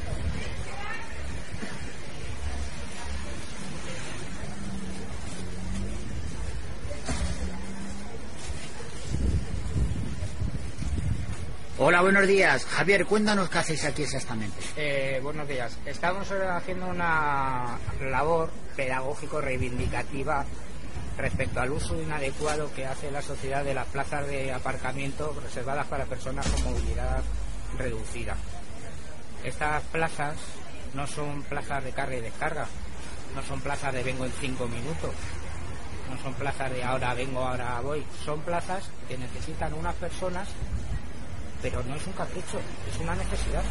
Hola, 11.78 12.00
buenos 12.00 12.26
días. 12.26 12.64
Javier, 12.64 13.04
cuéntanos 13.04 13.50
qué 13.50 13.58
hacéis 13.58 13.84
aquí 13.84 14.02
exactamente. 14.04 14.56
Eh, 14.78 15.20
buenos 15.22 15.46
días. 15.46 15.76
Estamos 15.84 16.26
haciendo 16.32 16.86
una 16.86 17.76
labor 18.00 18.50
pedagógico-reivindicativa 18.76 20.46
respecto 21.18 21.60
al 21.60 21.72
uso 21.72 22.00
inadecuado 22.00 22.72
que 22.72 22.86
hace 22.86 23.10
la 23.10 23.20
sociedad 23.20 23.62
de 23.62 23.74
las 23.74 23.86
plazas 23.88 24.26
de 24.26 24.54
aparcamiento 24.54 25.38
reservadas 25.42 25.86
para 25.86 26.06
personas 26.06 26.48
con 26.48 26.64
movilidad 26.64 27.22
reducida. 27.76 28.36
Estas 29.44 29.82
plazas 29.84 30.34
no 30.94 31.06
son 31.06 31.42
plazas 31.42 31.84
de 31.84 31.92
carga 31.92 32.16
y 32.16 32.22
descarga, 32.22 32.66
no 33.34 33.42
son 33.42 33.60
plazas 33.60 33.92
de 33.92 34.02
vengo 34.02 34.24
en 34.24 34.32
cinco 34.40 34.66
minutos, 34.66 35.12
no 36.10 36.22
son 36.22 36.32
plazas 36.34 36.72
de 36.72 36.82
ahora 36.82 37.12
vengo, 37.12 37.40
ahora 37.40 37.80
voy, 37.80 38.02
son 38.24 38.40
plazas 38.40 38.88
que 39.08 39.18
necesitan 39.18 39.74
unas 39.74 39.94
personas, 39.96 40.48
pero 41.68 41.82
no 41.82 41.96
es 41.96 42.06
un 42.06 42.12
capricho, 42.12 42.60
es 42.88 43.00
una 43.00 43.16
necesidad. 43.16 43.64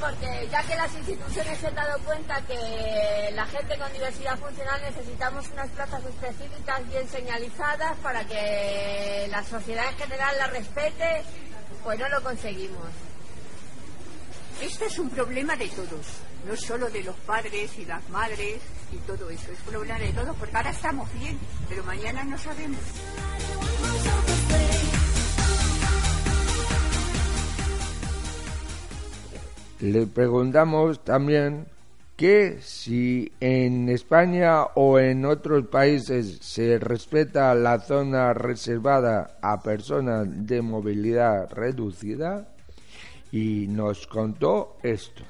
porque 0.00 0.48
ya 0.50 0.60
que 0.64 0.74
las 0.74 0.92
instituciones 0.96 1.60
se 1.60 1.68
han 1.68 1.76
dado 1.76 1.96
cuenta 2.00 2.40
que 2.42 3.30
la 3.34 3.46
gente 3.46 3.78
con 3.78 3.92
diversidad 3.92 4.36
funcional 4.36 4.82
necesitamos 4.82 5.48
unas 5.52 5.70
plazas 5.70 6.02
específicas 6.04 6.88
bien 6.88 7.08
señalizadas 7.08 7.96
para 7.98 8.24
que 8.24 9.28
la 9.30 9.44
sociedad 9.44 9.88
en 9.90 9.98
general 9.98 10.36
la 10.38 10.48
respete, 10.48 11.22
pues 11.84 12.00
no 12.00 12.08
lo 12.08 12.20
conseguimos. 12.20 12.88
Este 14.60 14.86
es 14.86 14.98
un 14.98 15.08
problema 15.10 15.54
de 15.54 15.68
todos, 15.68 16.06
no 16.48 16.56
solo 16.56 16.90
de 16.90 17.04
los 17.04 17.14
padres 17.18 17.78
y 17.78 17.84
las 17.84 18.08
madres 18.08 18.60
y 18.90 18.96
todo 19.06 19.30
eso, 19.30 19.52
es 19.52 19.58
un 19.60 19.72
problema 19.72 20.00
de 20.00 20.12
todos 20.12 20.36
porque 20.36 20.56
ahora 20.56 20.70
estamos 20.70 21.08
bien, 21.14 21.38
pero 21.68 21.84
mañana 21.84 22.24
no 22.24 22.36
sabemos. 22.36 22.80
Le 29.82 30.06
preguntamos 30.06 31.02
también 31.02 31.66
que 32.16 32.58
si 32.62 33.32
en 33.40 33.88
España 33.88 34.62
o 34.76 35.00
en 35.00 35.24
otros 35.24 35.66
países 35.66 36.38
se 36.40 36.78
respeta 36.78 37.52
la 37.56 37.80
zona 37.80 38.32
reservada 38.32 39.38
a 39.42 39.60
personas 39.60 40.28
de 40.46 40.62
movilidad 40.62 41.50
reducida 41.50 42.46
y 43.32 43.66
nos 43.66 44.06
contó 44.06 44.76
esto. 44.84 45.24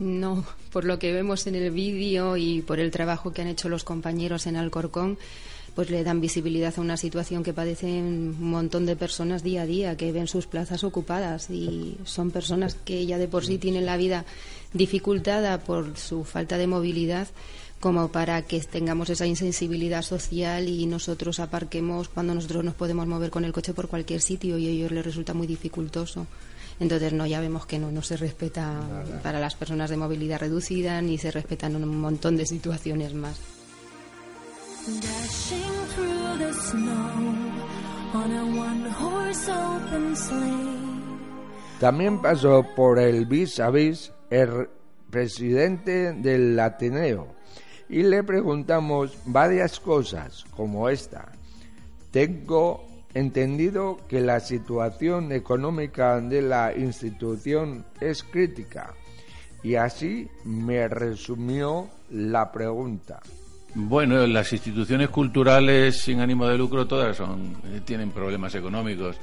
No, 0.00 0.44
por 0.72 0.84
lo 0.84 0.98
que 0.98 1.12
vemos 1.12 1.46
en 1.46 1.54
el 1.54 1.70
vídeo 1.70 2.36
y 2.36 2.62
por 2.62 2.80
el 2.80 2.90
trabajo 2.90 3.32
que 3.32 3.42
han 3.42 3.48
hecho 3.48 3.68
los 3.68 3.84
compañeros 3.84 4.48
en 4.48 4.56
Alcorcón, 4.56 5.18
pues 5.78 5.90
le 5.90 6.02
dan 6.02 6.20
visibilidad 6.20 6.74
a 6.76 6.80
una 6.80 6.96
situación 6.96 7.44
que 7.44 7.52
padecen 7.52 8.34
un 8.40 8.50
montón 8.50 8.84
de 8.84 8.96
personas 8.96 9.44
día 9.44 9.62
a 9.62 9.64
día, 9.64 9.96
que 9.96 10.10
ven 10.10 10.26
sus 10.26 10.48
plazas 10.48 10.82
ocupadas 10.82 11.50
y 11.50 11.96
son 12.02 12.32
personas 12.32 12.74
que 12.74 13.06
ya 13.06 13.16
de 13.16 13.28
por 13.28 13.46
sí 13.46 13.58
tienen 13.58 13.86
la 13.86 13.96
vida 13.96 14.24
dificultada 14.72 15.60
por 15.60 15.96
su 15.96 16.24
falta 16.24 16.58
de 16.58 16.66
movilidad 16.66 17.28
como 17.78 18.08
para 18.08 18.42
que 18.42 18.58
tengamos 18.58 19.08
esa 19.10 19.26
insensibilidad 19.26 20.02
social 20.02 20.68
y 20.68 20.84
nosotros 20.86 21.38
aparquemos 21.38 22.08
cuando 22.08 22.34
nosotros 22.34 22.64
nos 22.64 22.74
podemos 22.74 23.06
mover 23.06 23.30
con 23.30 23.44
el 23.44 23.52
coche 23.52 23.72
por 23.72 23.86
cualquier 23.86 24.20
sitio 24.20 24.58
y 24.58 24.66
a 24.66 24.70
ellos 24.70 24.90
les 24.90 25.04
resulta 25.04 25.32
muy 25.32 25.46
dificultoso. 25.46 26.26
Entonces, 26.80 27.12
no, 27.12 27.24
ya 27.24 27.40
vemos 27.40 27.66
que 27.66 27.78
no, 27.78 27.92
no 27.92 28.02
se 28.02 28.16
respeta 28.16 28.80
para 29.22 29.38
las 29.38 29.54
personas 29.54 29.90
de 29.90 29.96
movilidad 29.96 30.40
reducida 30.40 31.00
ni 31.02 31.18
se 31.18 31.30
respetan 31.30 31.76
un 31.76 32.00
montón 32.00 32.36
de 32.36 32.46
situaciones 32.46 33.14
más. 33.14 33.57
También 41.80 42.20
pasó 42.20 42.66
por 42.74 42.98
el 42.98 43.26
vis 43.26 43.60
a 43.60 43.70
vis 43.70 44.12
el 44.30 44.68
presidente 45.10 46.12
del 46.12 46.58
Ateneo 46.58 47.34
y 47.88 48.02
le 48.02 48.22
preguntamos 48.24 49.16
varias 49.26 49.78
cosas 49.80 50.44
como 50.56 50.88
esta. 50.88 51.32
Tengo 52.10 52.84
entendido 53.14 53.98
que 54.08 54.20
la 54.20 54.40
situación 54.40 55.32
económica 55.32 56.20
de 56.20 56.42
la 56.42 56.76
institución 56.76 57.84
es 58.00 58.22
crítica 58.22 58.94
y 59.62 59.76
así 59.76 60.28
me 60.44 60.88
resumió 60.88 61.88
la 62.10 62.52
pregunta. 62.52 63.20
Bueno, 63.74 64.26
las 64.26 64.52
instituciones 64.52 65.10
culturales 65.10 66.00
sin 66.00 66.20
ánimo 66.20 66.46
de 66.46 66.56
lucro 66.56 66.86
todas 66.86 67.16
son, 67.16 67.56
tienen 67.84 68.10
problemas 68.10 68.54
económicos. 68.54 69.16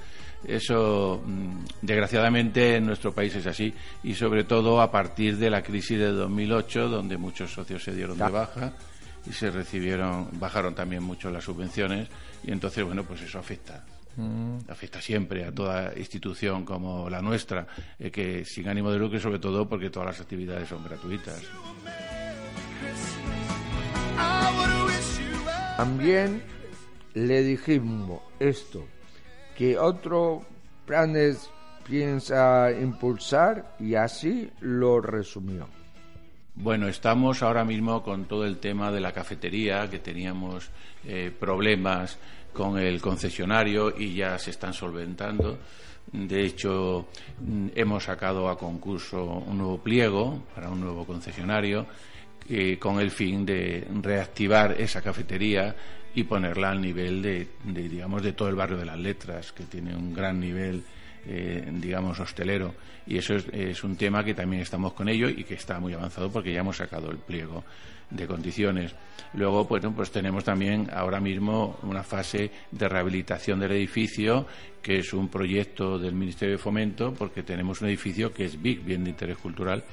Eso, 0.48 1.24
mm, 1.26 1.66
desgraciadamente, 1.82 2.76
en 2.76 2.86
nuestro 2.86 3.14
país 3.14 3.36
es 3.36 3.48
así 3.48 3.74
y 4.04 4.14
sobre 4.14 4.44
todo 4.44 4.80
a 4.82 4.92
partir 4.92 5.38
de 5.38 5.50
la 5.50 5.64
crisis 5.64 5.98
de 5.98 6.12
2008, 6.12 6.90
donde 6.90 7.18
muchos 7.18 7.52
socios 7.52 7.84
se 7.84 7.96
dieron 7.96 8.18
de 8.18 8.30
baja 8.30 8.74
y 9.28 9.34
se 9.34 9.50
recibieron, 9.50 10.30
bajaron 10.34 10.76
también 10.76 11.02
mucho 11.02 11.32
las 11.32 11.44
subvenciones 11.44 12.08
y 12.44 12.52
entonces, 12.52 12.84
bueno, 12.84 13.04
pues 13.04 13.22
eso 13.22 13.40
afecta. 13.40 13.84
Afecta 14.70 15.02
siempre 15.02 15.44
a 15.44 15.52
toda 15.52 15.92
institución 15.98 16.64
como 16.64 17.10
la 17.10 17.22
nuestra, 17.22 17.68
eh, 18.00 18.10
que 18.10 18.46
sin 18.46 18.70
ánimo 18.70 18.90
de 18.90 18.98
lucro 18.98 19.18
y 19.18 19.22
sobre 19.22 19.40
todo 19.40 19.68
porque 19.68 19.90
todas 19.90 20.08
las 20.08 20.22
actividades 20.22 20.70
son 20.70 20.84
gratuitas. 20.86 21.42
También 25.78 26.42
le 27.14 27.44
dijimos 27.44 28.22
esto, 28.40 28.86
que 29.58 29.78
otros 29.78 30.44
planes 30.86 31.50
piensa 31.88 32.72
impulsar 32.72 33.76
y 33.80 33.96
así 33.96 34.50
lo 34.62 35.02
resumió. 35.02 35.68
Bueno, 36.56 36.88
estamos 36.88 37.44
ahora 37.44 37.66
mismo 37.66 38.02
con 38.02 38.26
todo 38.26 38.46
el 38.46 38.58
tema 38.60 38.92
de 38.92 39.02
la 39.02 39.12
cafetería, 39.12 39.90
que 39.90 40.00
teníamos 40.00 40.70
eh, 41.06 41.32
problemas 41.38 42.18
con 42.54 42.80
el 42.80 43.02
concesionario 43.02 43.94
y 43.98 44.16
ya 44.16 44.40
se 44.40 44.52
están 44.52 44.74
solventando. 44.74 45.58
De 46.12 46.46
hecho, 46.46 47.08
mm, 47.42 47.68
hemos 47.76 48.06
sacado 48.06 48.48
a 48.48 48.58
concurso 48.58 49.24
un 49.26 49.58
nuevo 49.58 49.80
pliego 49.80 50.44
para 50.56 50.70
un 50.70 50.80
nuevo 50.80 51.06
concesionario 51.06 51.86
eh, 52.50 52.78
con 52.78 53.00
el 53.00 53.12
fin 53.12 53.46
de 53.46 53.88
reactivar 54.02 54.76
esa 54.80 55.02
cafetería 55.02 55.76
y 56.14 56.24
ponerla 56.24 56.72
al 56.72 56.82
nivel 56.82 57.22
de, 57.22 57.48
de, 57.64 57.90
digamos, 57.90 58.22
de 58.24 58.34
todo 58.34 58.48
el 58.50 58.56
barrio 58.56 58.78
de 58.78 58.86
las 58.86 59.00
letras, 59.00 59.52
que 59.52 59.64
tiene 59.64 59.96
un 59.96 60.14
gran 60.14 60.40
nivel 60.40 60.84
eh, 61.28 61.72
digamos, 61.72 62.20
hostelero. 62.20 62.76
Y 63.08 63.18
eso 63.18 63.36
es, 63.36 63.84
un 63.84 63.96
tema 63.96 64.24
que 64.24 64.36
también 64.36 64.62
estamos 64.62 64.94
con 64.94 65.10
ello 65.10 65.28
y 65.28 65.44
que 65.44 65.56
está 65.56 65.80
muy 65.80 65.94
avanzado 65.94 66.32
porque 66.32 66.54
ya 66.54 66.60
hemos 66.60 66.78
sacado 66.78 67.10
el 67.10 67.18
pliego 67.18 67.64
de 68.12 68.28
condiciones. 68.28 68.94
Luego, 69.34 69.68
pues, 69.68 69.84
pues 69.96 70.12
tenemos 70.12 70.44
también 70.44 70.88
ahora 70.94 71.20
mismo 71.20 71.80
una 71.82 72.04
fase 72.04 72.52
de 72.70 72.88
rehabilitación 72.88 73.60
del 73.60 73.72
edificio, 73.72 74.46
que 74.84 75.00
es 75.00 75.14
un 75.14 75.30
proyecto 75.30 75.98
del 75.98 76.14
Ministerio 76.14 76.58
de 76.58 76.62
Fomento, 76.62 77.12
porque 77.12 77.42
tenemos 77.42 77.82
un 77.82 77.88
edificio 77.88 78.32
que 78.32 78.46
es 78.46 78.62
BIC, 78.62 78.86
bien 78.86 79.04
de 79.04 79.10
interés 79.10 79.38
cultural, 79.38 79.84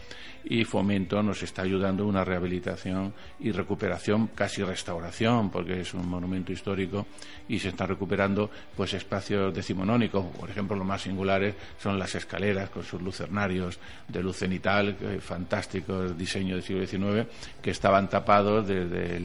y 0.45 0.65
Fomento 0.65 1.23
nos 1.23 1.43
está 1.43 1.63
ayudando 1.63 2.07
una 2.07 2.25
rehabilitación 2.25 3.13
y 3.41 3.53
recuperación, 3.53 4.29
casi 4.29 4.63
restauración, 4.63 5.51
porque 5.51 5.81
es 5.81 5.95
un 5.95 6.09
monumento 6.09 6.53
histórico 6.53 7.07
y 7.49 7.59
se 7.59 7.69
están 7.69 7.89
recuperando 7.89 8.51
pues 8.77 8.95
espacios 8.95 9.55
decimonónicos. 9.55 10.25
Por 10.39 10.51
ejemplo, 10.51 10.77
los 10.77 10.87
más 10.87 11.03
singulares 11.03 11.55
son 11.79 11.99
las 11.99 12.15
escaleras 12.15 12.71
con 12.71 12.83
sus 12.83 13.01
lucernarios 13.01 13.79
de 14.09 14.23
luz 14.23 14.39
cenital, 14.39 14.97
eh, 15.01 15.19
fantásticos 15.21 16.17
diseño 16.17 16.55
del 16.55 16.63
siglo 16.63 16.87
XIX, 16.87 17.29
que 17.61 17.71
estaban 17.71 18.09
tapados 18.09 18.67
desde 18.67 19.21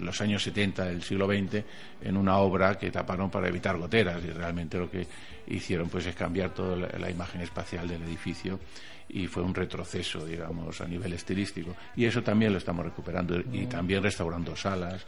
los 0.00 0.20
años 0.20 0.42
70 0.42 0.86
del 0.86 1.02
siglo 1.02 1.26
XX 1.26 1.64
en 2.02 2.16
una 2.16 2.38
obra 2.38 2.76
que 2.76 2.90
taparon 2.90 3.30
para 3.30 3.48
evitar 3.48 3.76
goteras 3.76 4.22
y 4.24 4.30
realmente 4.30 4.78
lo 4.78 4.90
que 4.90 5.06
hicieron 5.46 5.88
pues 5.88 6.06
es 6.06 6.14
cambiar 6.14 6.50
toda 6.50 6.76
la 6.76 7.10
imagen 7.10 7.40
espacial 7.40 7.86
del 7.88 8.02
edificio 8.02 8.58
y 9.08 9.26
fue 9.26 9.42
un 9.42 9.54
retroceso, 9.54 10.24
digamos, 10.24 10.80
a 10.80 10.86
nivel 10.86 11.12
estilístico. 11.12 11.74
Y 11.96 12.04
eso 12.04 12.22
también 12.22 12.52
lo 12.52 12.58
estamos 12.58 12.84
recuperando 12.84 13.38
y 13.52 13.66
también 13.66 14.02
restaurando 14.02 14.56
salas, 14.56 15.04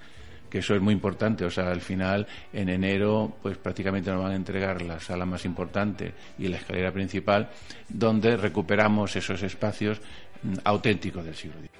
que 0.48 0.58
eso 0.58 0.74
es 0.74 0.80
muy 0.80 0.94
importante. 0.94 1.44
O 1.44 1.50
sea, 1.50 1.70
al 1.70 1.80
final, 1.80 2.26
en 2.52 2.68
enero, 2.68 3.36
pues 3.42 3.56
prácticamente 3.58 4.10
nos 4.10 4.22
van 4.22 4.32
a 4.32 4.36
entregar 4.36 4.82
la 4.82 5.00
sala 5.00 5.26
más 5.26 5.44
importante 5.44 6.14
y 6.38 6.48
la 6.48 6.58
escalera 6.58 6.92
principal, 6.92 7.50
donde 7.88 8.36
recuperamos 8.36 9.16
esos 9.16 9.42
espacios 9.42 10.00
mm, 10.42 10.54
auténticos 10.64 11.24
del 11.24 11.34
siglo 11.34 11.56
XIX. 11.60 11.70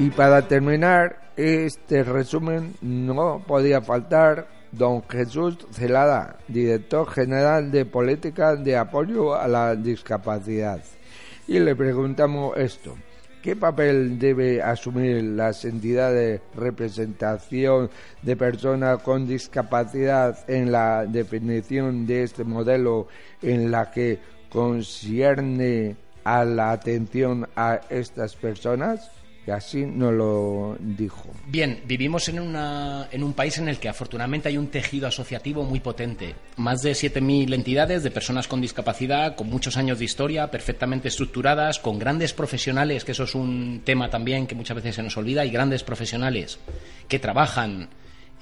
Y 0.00 0.08
para 0.08 0.48
terminar 0.48 1.34
este 1.36 2.02
resumen 2.02 2.74
no 2.80 3.44
podía 3.46 3.82
faltar 3.82 4.48
don 4.72 5.06
Jesús 5.06 5.58
Celada, 5.72 6.38
director 6.48 7.06
general 7.06 7.70
de 7.70 7.84
Política 7.84 8.56
de 8.56 8.78
Apoyo 8.78 9.34
a 9.34 9.46
la 9.46 9.76
Discapacidad. 9.76 10.82
y 11.46 11.58
le 11.58 11.76
preguntamos 11.76 12.56
esto. 12.56 12.96
¿Qué 13.42 13.56
papel 13.56 14.18
debe 14.18 14.62
asumir 14.62 15.22
las 15.22 15.66
entidades 15.66 16.40
de 16.40 16.58
representación 16.58 17.90
de 18.22 18.36
personas 18.36 19.02
con 19.02 19.26
discapacidad 19.26 20.48
en 20.48 20.72
la 20.72 21.04
definición 21.04 22.06
de 22.06 22.22
este 22.22 22.42
modelo 22.44 23.06
en 23.42 23.70
la 23.70 23.90
que 23.90 24.18
concierne 24.48 25.94
a 26.24 26.46
la 26.46 26.70
atención 26.70 27.46
a 27.54 27.80
estas 27.90 28.34
personas? 28.34 29.19
Y 29.50 29.52
así 29.52 29.84
nos 29.84 30.12
lo 30.12 30.76
dijo. 30.78 31.28
Bien, 31.48 31.80
vivimos 31.84 32.28
en, 32.28 32.38
una, 32.38 33.08
en 33.10 33.24
un 33.24 33.32
país 33.32 33.58
en 33.58 33.66
el 33.66 33.78
que 33.78 33.88
afortunadamente 33.88 34.48
hay 34.48 34.56
un 34.56 34.68
tejido 34.68 35.08
asociativo 35.08 35.64
muy 35.64 35.80
potente. 35.80 36.36
Más 36.56 36.82
de 36.82 36.92
7.000 36.92 37.52
entidades 37.52 38.04
de 38.04 38.12
personas 38.12 38.46
con 38.46 38.60
discapacidad, 38.60 39.34
con 39.34 39.50
muchos 39.50 39.76
años 39.76 39.98
de 39.98 40.04
historia, 40.04 40.52
perfectamente 40.52 41.08
estructuradas, 41.08 41.80
con 41.80 41.98
grandes 41.98 42.32
profesionales, 42.32 43.04
que 43.04 43.10
eso 43.10 43.24
es 43.24 43.34
un 43.34 43.82
tema 43.84 44.08
también 44.08 44.46
que 44.46 44.54
muchas 44.54 44.76
veces 44.76 44.94
se 44.94 45.02
nos 45.02 45.16
olvida, 45.16 45.44
y 45.44 45.50
grandes 45.50 45.82
profesionales 45.82 46.60
que 47.08 47.18
trabajan 47.18 47.88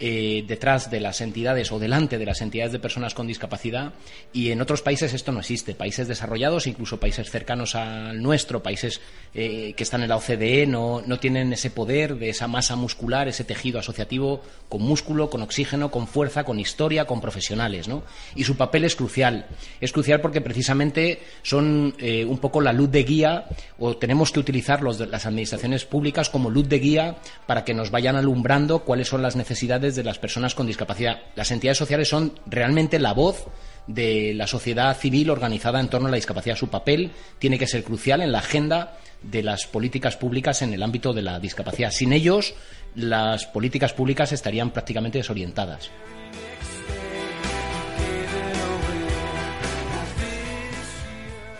eh, 0.00 0.44
detrás 0.46 0.90
de 0.90 1.00
las 1.00 1.20
entidades 1.20 1.72
o 1.72 1.78
delante 1.78 2.18
de 2.18 2.26
las 2.26 2.40
entidades 2.40 2.72
de 2.72 2.78
personas 2.78 3.14
con 3.14 3.26
discapacidad 3.26 3.94
y 4.32 4.50
en 4.50 4.60
otros 4.60 4.80
países 4.80 5.12
esto 5.12 5.32
no 5.32 5.40
existe. 5.40 5.74
Países 5.74 6.06
desarrollados, 6.06 6.66
incluso 6.66 7.00
países 7.00 7.30
cercanos 7.30 7.74
al 7.74 8.22
nuestro, 8.22 8.62
países 8.62 9.00
eh, 9.34 9.74
que 9.76 9.82
están 9.82 10.02
en 10.02 10.08
la 10.08 10.16
OCDE, 10.16 10.66
no, 10.66 11.02
no 11.04 11.18
tienen 11.18 11.52
ese 11.52 11.70
poder 11.70 12.16
de 12.16 12.30
esa 12.30 12.46
masa 12.46 12.76
muscular, 12.76 13.28
ese 13.28 13.44
tejido 13.44 13.78
asociativo 13.78 14.40
con 14.68 14.82
músculo, 14.82 15.30
con 15.30 15.42
oxígeno, 15.42 15.90
con 15.90 16.06
fuerza, 16.06 16.44
con 16.44 16.60
historia, 16.60 17.06
con 17.06 17.20
profesionales. 17.20 17.88
¿no? 17.88 18.04
Y 18.36 18.44
su 18.44 18.56
papel 18.56 18.84
es 18.84 18.94
crucial. 18.94 19.46
Es 19.80 19.92
crucial 19.92 20.20
porque 20.20 20.40
precisamente 20.40 21.20
son 21.42 21.94
eh, 21.98 22.24
un 22.24 22.38
poco 22.38 22.60
la 22.60 22.72
luz 22.72 22.90
de 22.90 23.02
guía 23.02 23.46
o 23.78 23.96
tenemos 23.96 24.30
que 24.30 24.40
utilizar 24.40 24.82
los, 24.82 25.00
las 25.00 25.26
administraciones 25.26 25.84
públicas 25.84 26.30
como 26.30 26.50
luz 26.50 26.68
de 26.68 26.78
guía 26.78 27.16
para 27.46 27.64
que 27.64 27.74
nos 27.74 27.90
vayan 27.90 28.16
alumbrando 28.16 28.80
cuáles 28.80 29.08
son 29.08 29.22
las 29.22 29.36
necesidades 29.36 29.87
de 29.96 30.04
las 30.04 30.18
personas 30.18 30.54
con 30.54 30.66
discapacidad. 30.66 31.22
Las 31.36 31.50
entidades 31.50 31.78
sociales 31.78 32.08
son 32.08 32.38
realmente 32.46 32.98
la 32.98 33.12
voz 33.12 33.46
de 33.86 34.32
la 34.34 34.46
sociedad 34.46 34.96
civil 34.96 35.30
organizada 35.30 35.80
en 35.80 35.88
torno 35.88 36.08
a 36.08 36.10
la 36.10 36.16
discapacidad. 36.16 36.56
Su 36.56 36.68
papel 36.68 37.10
tiene 37.38 37.58
que 37.58 37.66
ser 37.66 37.82
crucial 37.82 38.20
en 38.20 38.32
la 38.32 38.38
agenda 38.38 38.98
de 39.22 39.42
las 39.42 39.66
políticas 39.66 40.16
públicas 40.16 40.62
en 40.62 40.72
el 40.74 40.82
ámbito 40.82 41.12
de 41.12 41.22
la 41.22 41.40
discapacidad. 41.40 41.90
Sin 41.90 42.12
ellos, 42.12 42.54
las 42.94 43.46
políticas 43.46 43.92
públicas 43.92 44.32
estarían 44.32 44.70
prácticamente 44.70 45.18
desorientadas. 45.18 45.90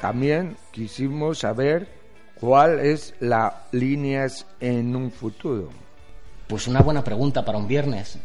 También 0.00 0.56
quisimos 0.70 1.38
saber 1.38 1.88
cuál 2.36 2.78
es 2.78 3.14
la 3.18 3.64
líneas 3.72 4.46
en 4.60 4.94
un 4.94 5.10
futuro. 5.10 5.87
Pues 6.48 6.66
una 6.66 6.80
buena 6.80 7.04
pregunta 7.04 7.44
para 7.44 7.58
un 7.58 7.68
viernes. 7.68 8.18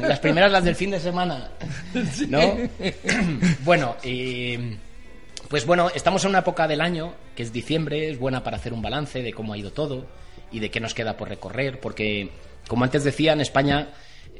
las 0.00 0.18
primeras 0.18 0.50
las 0.50 0.64
del 0.64 0.74
fin 0.74 0.90
de 0.90 0.98
semana, 0.98 1.50
¿no? 2.28 2.56
bueno, 3.64 3.96
eh, 4.02 4.78
pues 5.48 5.66
bueno, 5.66 5.90
estamos 5.94 6.24
en 6.24 6.30
una 6.30 6.38
época 6.38 6.66
del 6.66 6.80
año 6.80 7.12
que 7.36 7.42
es 7.42 7.52
diciembre, 7.52 8.08
es 8.08 8.18
buena 8.18 8.42
para 8.42 8.56
hacer 8.56 8.72
un 8.72 8.80
balance 8.80 9.22
de 9.22 9.32
cómo 9.32 9.52
ha 9.52 9.58
ido 9.58 9.72
todo 9.72 10.06
y 10.50 10.60
de 10.60 10.70
qué 10.70 10.80
nos 10.80 10.94
queda 10.94 11.16
por 11.16 11.28
recorrer, 11.28 11.80
porque 11.80 12.30
como 12.66 12.84
antes 12.84 13.04
decía, 13.04 13.32
en 13.32 13.40
España 13.40 13.88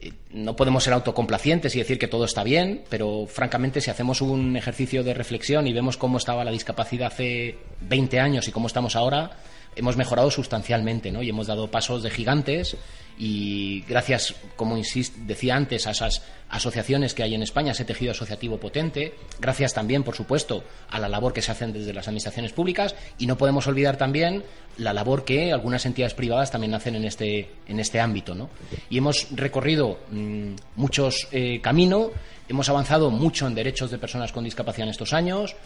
eh, 0.00 0.12
no 0.30 0.56
podemos 0.56 0.84
ser 0.84 0.94
autocomplacientes 0.94 1.74
y 1.74 1.78
decir 1.78 1.98
que 1.98 2.08
todo 2.08 2.24
está 2.24 2.42
bien, 2.42 2.84
pero 2.88 3.26
francamente 3.26 3.80
si 3.80 3.90
hacemos 3.90 4.22
un 4.22 4.56
ejercicio 4.56 5.02
de 5.04 5.12
reflexión 5.12 5.66
y 5.66 5.72
vemos 5.72 5.96
cómo 5.96 6.16
estaba 6.16 6.44
la 6.44 6.52
discapacidad 6.52 7.08
hace 7.08 7.58
20 7.80 8.20
años 8.20 8.48
y 8.48 8.52
cómo 8.52 8.66
estamos 8.66 8.96
ahora, 8.96 9.32
hemos 9.76 9.96
mejorado 9.96 10.30
sustancialmente 10.30 11.10
¿no? 11.10 11.22
y 11.22 11.28
hemos 11.28 11.46
dado 11.46 11.70
pasos 11.70 12.02
de 12.02 12.10
gigantes 12.10 12.76
y 13.20 13.82
gracias, 13.82 14.34
como 14.56 14.78
insist, 14.78 15.14
decía 15.14 15.54
antes, 15.54 15.86
a 15.86 15.90
esas 15.90 16.22
asociaciones 16.48 17.12
que 17.12 17.22
hay 17.22 17.34
en 17.34 17.42
España, 17.42 17.72
ese 17.72 17.84
tejido 17.84 18.12
asociativo 18.12 18.58
potente, 18.58 19.14
gracias 19.38 19.74
también, 19.74 20.02
por 20.02 20.16
supuesto, 20.16 20.64
a 20.88 20.98
la 20.98 21.06
labor 21.06 21.34
que 21.34 21.42
se 21.42 21.52
hacen 21.52 21.70
desde 21.70 21.92
las 21.92 22.08
administraciones 22.08 22.52
públicas 22.52 22.94
y 23.18 23.26
no 23.26 23.36
podemos 23.36 23.66
olvidar 23.66 23.98
también 23.98 24.42
la 24.78 24.94
labor 24.94 25.26
que 25.26 25.52
algunas 25.52 25.84
entidades 25.84 26.14
privadas 26.14 26.50
también 26.50 26.72
hacen 26.72 26.94
en 26.94 27.04
este, 27.04 27.50
en 27.68 27.78
este 27.78 28.00
ámbito. 28.00 28.34
¿no? 28.34 28.48
Y 28.88 28.96
hemos 28.96 29.28
recorrido 29.32 29.98
mm, 30.10 30.54
muchos 30.76 31.28
eh, 31.30 31.60
caminos, 31.60 32.08
hemos 32.48 32.70
avanzado 32.70 33.10
mucho 33.10 33.46
en 33.46 33.54
derechos 33.54 33.90
de 33.90 33.98
personas 33.98 34.32
con 34.32 34.44
discapacidad 34.44 34.86
en 34.86 34.92
estos 34.92 35.12
años, 35.12 35.56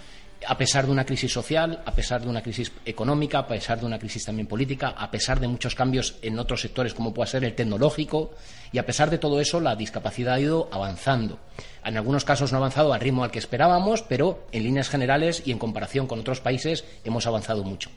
a 0.46 0.58
pesar 0.58 0.86
de 0.86 0.92
una 0.92 1.04
crisis 1.04 1.32
social, 1.32 1.82
a 1.84 1.92
pesar 1.92 2.22
de 2.22 2.28
una 2.28 2.42
crisis 2.42 2.72
económica, 2.84 3.38
a 3.38 3.46
pesar 3.46 3.80
de 3.80 3.86
una 3.86 3.98
crisis 3.98 4.24
también 4.24 4.46
política, 4.46 4.88
a 4.96 5.10
pesar 5.10 5.40
de 5.40 5.48
muchos 5.48 5.74
cambios 5.74 6.16
en 6.22 6.38
otros 6.38 6.60
sectores 6.60 6.94
como 6.94 7.14
puede 7.14 7.30
ser 7.30 7.44
el 7.44 7.54
tecnológico, 7.54 8.32
y 8.72 8.78
a 8.78 8.86
pesar 8.86 9.10
de 9.10 9.18
todo 9.18 9.40
eso, 9.40 9.60
la 9.60 9.76
discapacidad 9.76 10.34
ha 10.34 10.40
ido 10.40 10.68
avanzando. 10.72 11.38
En 11.84 11.96
algunos 11.96 12.24
casos 12.24 12.50
no 12.52 12.58
ha 12.58 12.60
avanzado 12.60 12.92
al 12.92 13.00
ritmo 13.00 13.24
al 13.24 13.30
que 13.30 13.38
esperábamos, 13.38 14.02
pero 14.02 14.46
en 14.52 14.64
líneas 14.64 14.88
generales 14.88 15.42
y 15.44 15.52
en 15.52 15.58
comparación 15.58 16.06
con 16.06 16.18
otros 16.18 16.40
países 16.40 16.84
hemos 17.04 17.26
avanzado 17.26 17.62
mucho. 17.62 17.90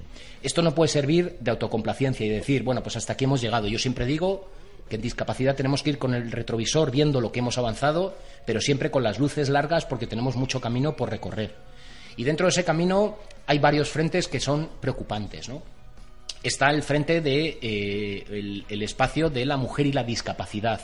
Esto 0.43 0.61
no 0.61 0.75
puede 0.75 0.89
servir 0.89 1.37
de 1.39 1.51
autocomplacencia 1.51 2.25
y 2.25 2.29
decir, 2.29 2.63
bueno, 2.63 2.83
pues 2.83 2.95
hasta 2.95 3.13
aquí 3.13 3.25
hemos 3.25 3.41
llegado. 3.41 3.67
Yo 3.67 3.79
siempre 3.79 4.05
digo 4.05 4.49
que 4.89 4.95
en 4.95 5.01
discapacidad 5.01 5.55
tenemos 5.55 5.83
que 5.83 5.91
ir 5.91 5.97
con 5.97 6.13
el 6.13 6.31
retrovisor 6.31 6.91
viendo 6.91 7.21
lo 7.21 7.31
que 7.31 7.39
hemos 7.39 7.57
avanzado, 7.57 8.15
pero 8.45 8.61
siempre 8.61 8.91
con 8.91 9.03
las 9.03 9.19
luces 9.19 9.49
largas 9.49 9.85
porque 9.85 10.07
tenemos 10.07 10.35
mucho 10.35 10.61
camino 10.61 10.95
por 10.95 11.09
recorrer. 11.09 11.55
Y 12.17 12.23
dentro 12.23 12.47
de 12.47 12.49
ese 12.49 12.65
camino 12.65 13.17
hay 13.45 13.59
varios 13.59 13.89
frentes 13.89 14.27
que 14.27 14.39
son 14.39 14.69
preocupantes, 14.81 15.47
¿no? 15.47 15.61
Está 16.43 16.69
el 16.69 16.83
frente 16.83 17.21
de 17.21 17.57
eh, 17.61 18.63
el, 18.69 18.81
espacio 18.81 19.29
de 19.29 19.45
la 19.45 19.57
mujer 19.57 19.85
y 19.87 19.91
la 19.91 20.03
discapacidad. 20.03 20.81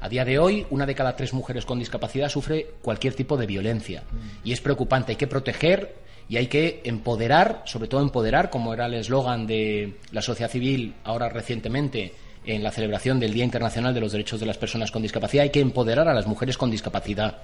A 0.00 0.08
día 0.08 0.24
de 0.24 0.38
hoy, 0.38 0.66
una 0.70 0.86
de 0.86 0.94
cada 0.94 1.16
tres 1.16 1.32
mujeres 1.32 1.64
con 1.64 1.78
discapacidad 1.78 2.28
sufre 2.28 2.66
cualquier 2.82 3.14
tipo 3.14 3.36
de 3.36 3.46
violencia. 3.46 4.02
Y 4.44 4.52
es 4.52 4.60
preocupante. 4.60 5.12
Hay 5.12 5.16
que 5.16 5.26
proteger 5.26 5.94
y 6.28 6.36
hay 6.36 6.46
que 6.46 6.82
empoderar, 6.84 7.62
sobre 7.64 7.88
todo 7.88 8.02
empoderar, 8.02 8.50
como 8.50 8.72
era 8.72 8.86
el 8.86 8.94
eslogan 8.94 9.46
de 9.46 9.98
la 10.12 10.22
sociedad 10.22 10.50
civil 10.50 10.94
ahora 11.04 11.28
recientemente 11.28 12.12
en 12.46 12.62
la 12.62 12.70
celebración 12.70 13.18
del 13.18 13.32
Día 13.32 13.44
Internacional 13.44 13.94
de 13.94 14.00
los 14.00 14.12
Derechos 14.12 14.40
de 14.40 14.46
las 14.46 14.58
Personas 14.58 14.90
con 14.90 15.02
Discapacidad. 15.02 15.44
Hay 15.44 15.50
que 15.50 15.60
empoderar 15.60 16.08
a 16.08 16.14
las 16.14 16.26
mujeres 16.26 16.58
con 16.58 16.70
discapacidad 16.70 17.38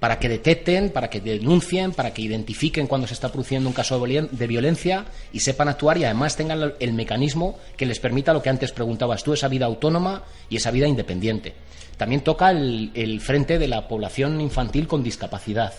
para 0.00 0.18
que 0.18 0.28
detecten, 0.28 0.90
para 0.90 1.08
que 1.08 1.20
denuncien, 1.20 1.92
para 1.92 2.12
que 2.12 2.22
identifiquen 2.22 2.86
cuando 2.86 3.06
se 3.06 3.14
está 3.14 3.30
produciendo 3.30 3.68
un 3.68 3.74
caso 3.74 3.98
de 4.04 4.46
violencia 4.46 5.06
y 5.32 5.40
sepan 5.40 5.68
actuar 5.68 5.98
y 5.98 6.04
además 6.04 6.36
tengan 6.36 6.74
el 6.78 6.92
mecanismo 6.92 7.58
que 7.76 7.86
les 7.86 8.00
permita 8.00 8.32
lo 8.32 8.42
que 8.42 8.50
antes 8.50 8.72
preguntabas 8.72 9.24
tú, 9.24 9.32
esa 9.32 9.48
vida 9.48 9.66
autónoma 9.66 10.24
y 10.48 10.56
esa 10.56 10.70
vida 10.70 10.86
independiente. 10.86 11.54
También 11.96 12.22
toca 12.22 12.50
el, 12.50 13.20
frente 13.20 13.58
de 13.58 13.68
la 13.68 13.88
población 13.88 14.40
infantil 14.40 14.88
con 14.88 15.02
discapacidad. 15.02 15.72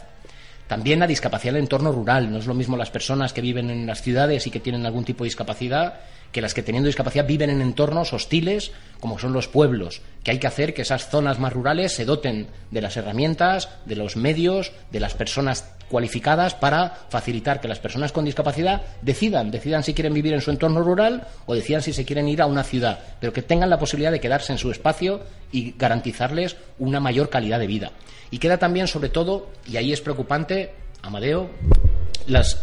También 0.67 0.99
la 0.99 1.07
discapacidad 1.07 1.53
en 1.53 1.57
el 1.57 1.63
entorno 1.63 1.91
rural. 1.91 2.31
No 2.31 2.39
es 2.39 2.47
lo 2.47 2.53
mismo 2.53 2.77
las 2.77 2.89
personas 2.89 3.33
que 3.33 3.41
viven 3.41 3.69
en 3.69 3.85
las 3.85 4.01
ciudades 4.01 4.47
y 4.47 4.51
que 4.51 4.59
tienen 4.59 4.85
algún 4.85 5.05
tipo 5.05 5.23
de 5.23 5.27
discapacidad 5.27 5.99
que 6.31 6.41
las 6.41 6.53
que 6.53 6.63
teniendo 6.63 6.87
discapacidad 6.87 7.25
viven 7.25 7.49
en 7.49 7.61
entornos 7.61 8.11
hostiles 8.11 8.73
como 8.99 9.19
son 9.19 9.31
los 9.31 9.47
pueblos, 9.47 10.01
que 10.21 10.31
hay 10.31 10.39
que 10.39 10.47
hacer 10.47 10.73
que 10.73 10.81
esas 10.81 11.09
zonas 11.09 11.39
más 11.39 11.53
rurales 11.53 11.93
se 11.93 12.03
doten 12.03 12.47
de 12.71 12.81
las 12.81 12.97
herramientas, 12.97 13.69
de 13.85 13.95
los 13.95 14.17
medios, 14.17 14.73
de 14.91 14.99
las 14.99 15.13
personas 15.13 15.74
cualificadas 15.95 16.55
para 16.55 16.89
facilitar 17.07 17.61
que 17.61 17.69
las 17.69 17.79
personas 17.79 18.11
con 18.11 18.25
discapacidad 18.25 18.81
decidan, 19.01 19.49
decidan 19.49 19.81
si 19.81 19.93
quieren 19.93 20.13
vivir 20.13 20.33
en 20.33 20.41
su 20.41 20.51
entorno 20.51 20.81
rural 20.81 21.25
o 21.45 21.55
decidan 21.55 21.81
si 21.81 21.93
se 21.93 22.03
quieren 22.03 22.27
ir 22.27 22.41
a 22.41 22.47
una 22.47 22.65
ciudad, 22.65 22.99
pero 23.21 23.31
que 23.31 23.41
tengan 23.41 23.69
la 23.69 23.79
posibilidad 23.79 24.11
de 24.11 24.19
quedarse 24.19 24.51
en 24.51 24.57
su 24.57 24.69
espacio 24.71 25.21
y 25.53 25.73
garantizarles 25.77 26.57
una 26.79 26.99
mayor 26.99 27.29
calidad 27.29 27.59
de 27.59 27.67
vida. 27.67 27.93
Y 28.29 28.39
queda 28.39 28.57
también, 28.57 28.89
sobre 28.89 29.07
todo, 29.07 29.47
y 29.65 29.77
ahí 29.77 29.93
es 29.93 30.01
preocupante, 30.01 30.73
Amadeo, 31.01 31.49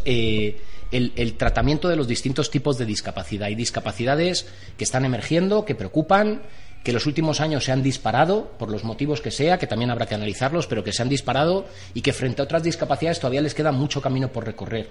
eh, 0.05 0.61
el, 0.91 1.35
tratamiento 1.39 1.89
de 1.89 1.97
los 1.97 2.07
distintos 2.07 2.51
tipos 2.51 2.77
de 2.77 2.85
discapacidad. 2.85 3.47
Hay 3.47 3.55
discapacidades 3.55 4.47
que 4.77 4.85
están 4.85 5.07
emergiendo, 5.07 5.65
que 5.65 5.75
preocupan, 5.75 6.43
que 6.83 6.93
los 6.93 7.07
últimos 7.07 7.41
años 7.41 7.65
se 7.65 7.73
han 7.73 7.83
disparado, 7.83 8.53
por 8.59 8.71
los 8.71 8.85
motivos 8.85 9.21
que 9.21 9.31
sea, 9.31 9.59
que 9.59 9.67
también 9.67 9.91
habrá 9.91 10.07
que 10.07 10.15
analizarlos, 10.15 10.67
pero 10.67 10.83
que 10.83 10.93
se 10.93 11.03
han 11.03 11.09
disparado 11.09 11.67
y 11.95 12.03
que 12.03 12.13
frente 12.13 12.43
a 12.43 12.45
otras 12.45 12.63
discapacidades 12.63 13.21
todavía 13.21 13.41
les 13.41 13.55
queda 13.55 13.73
mucho 13.73 14.01
camino 14.01 14.29
por 14.29 14.45
recorrer. 14.45 14.89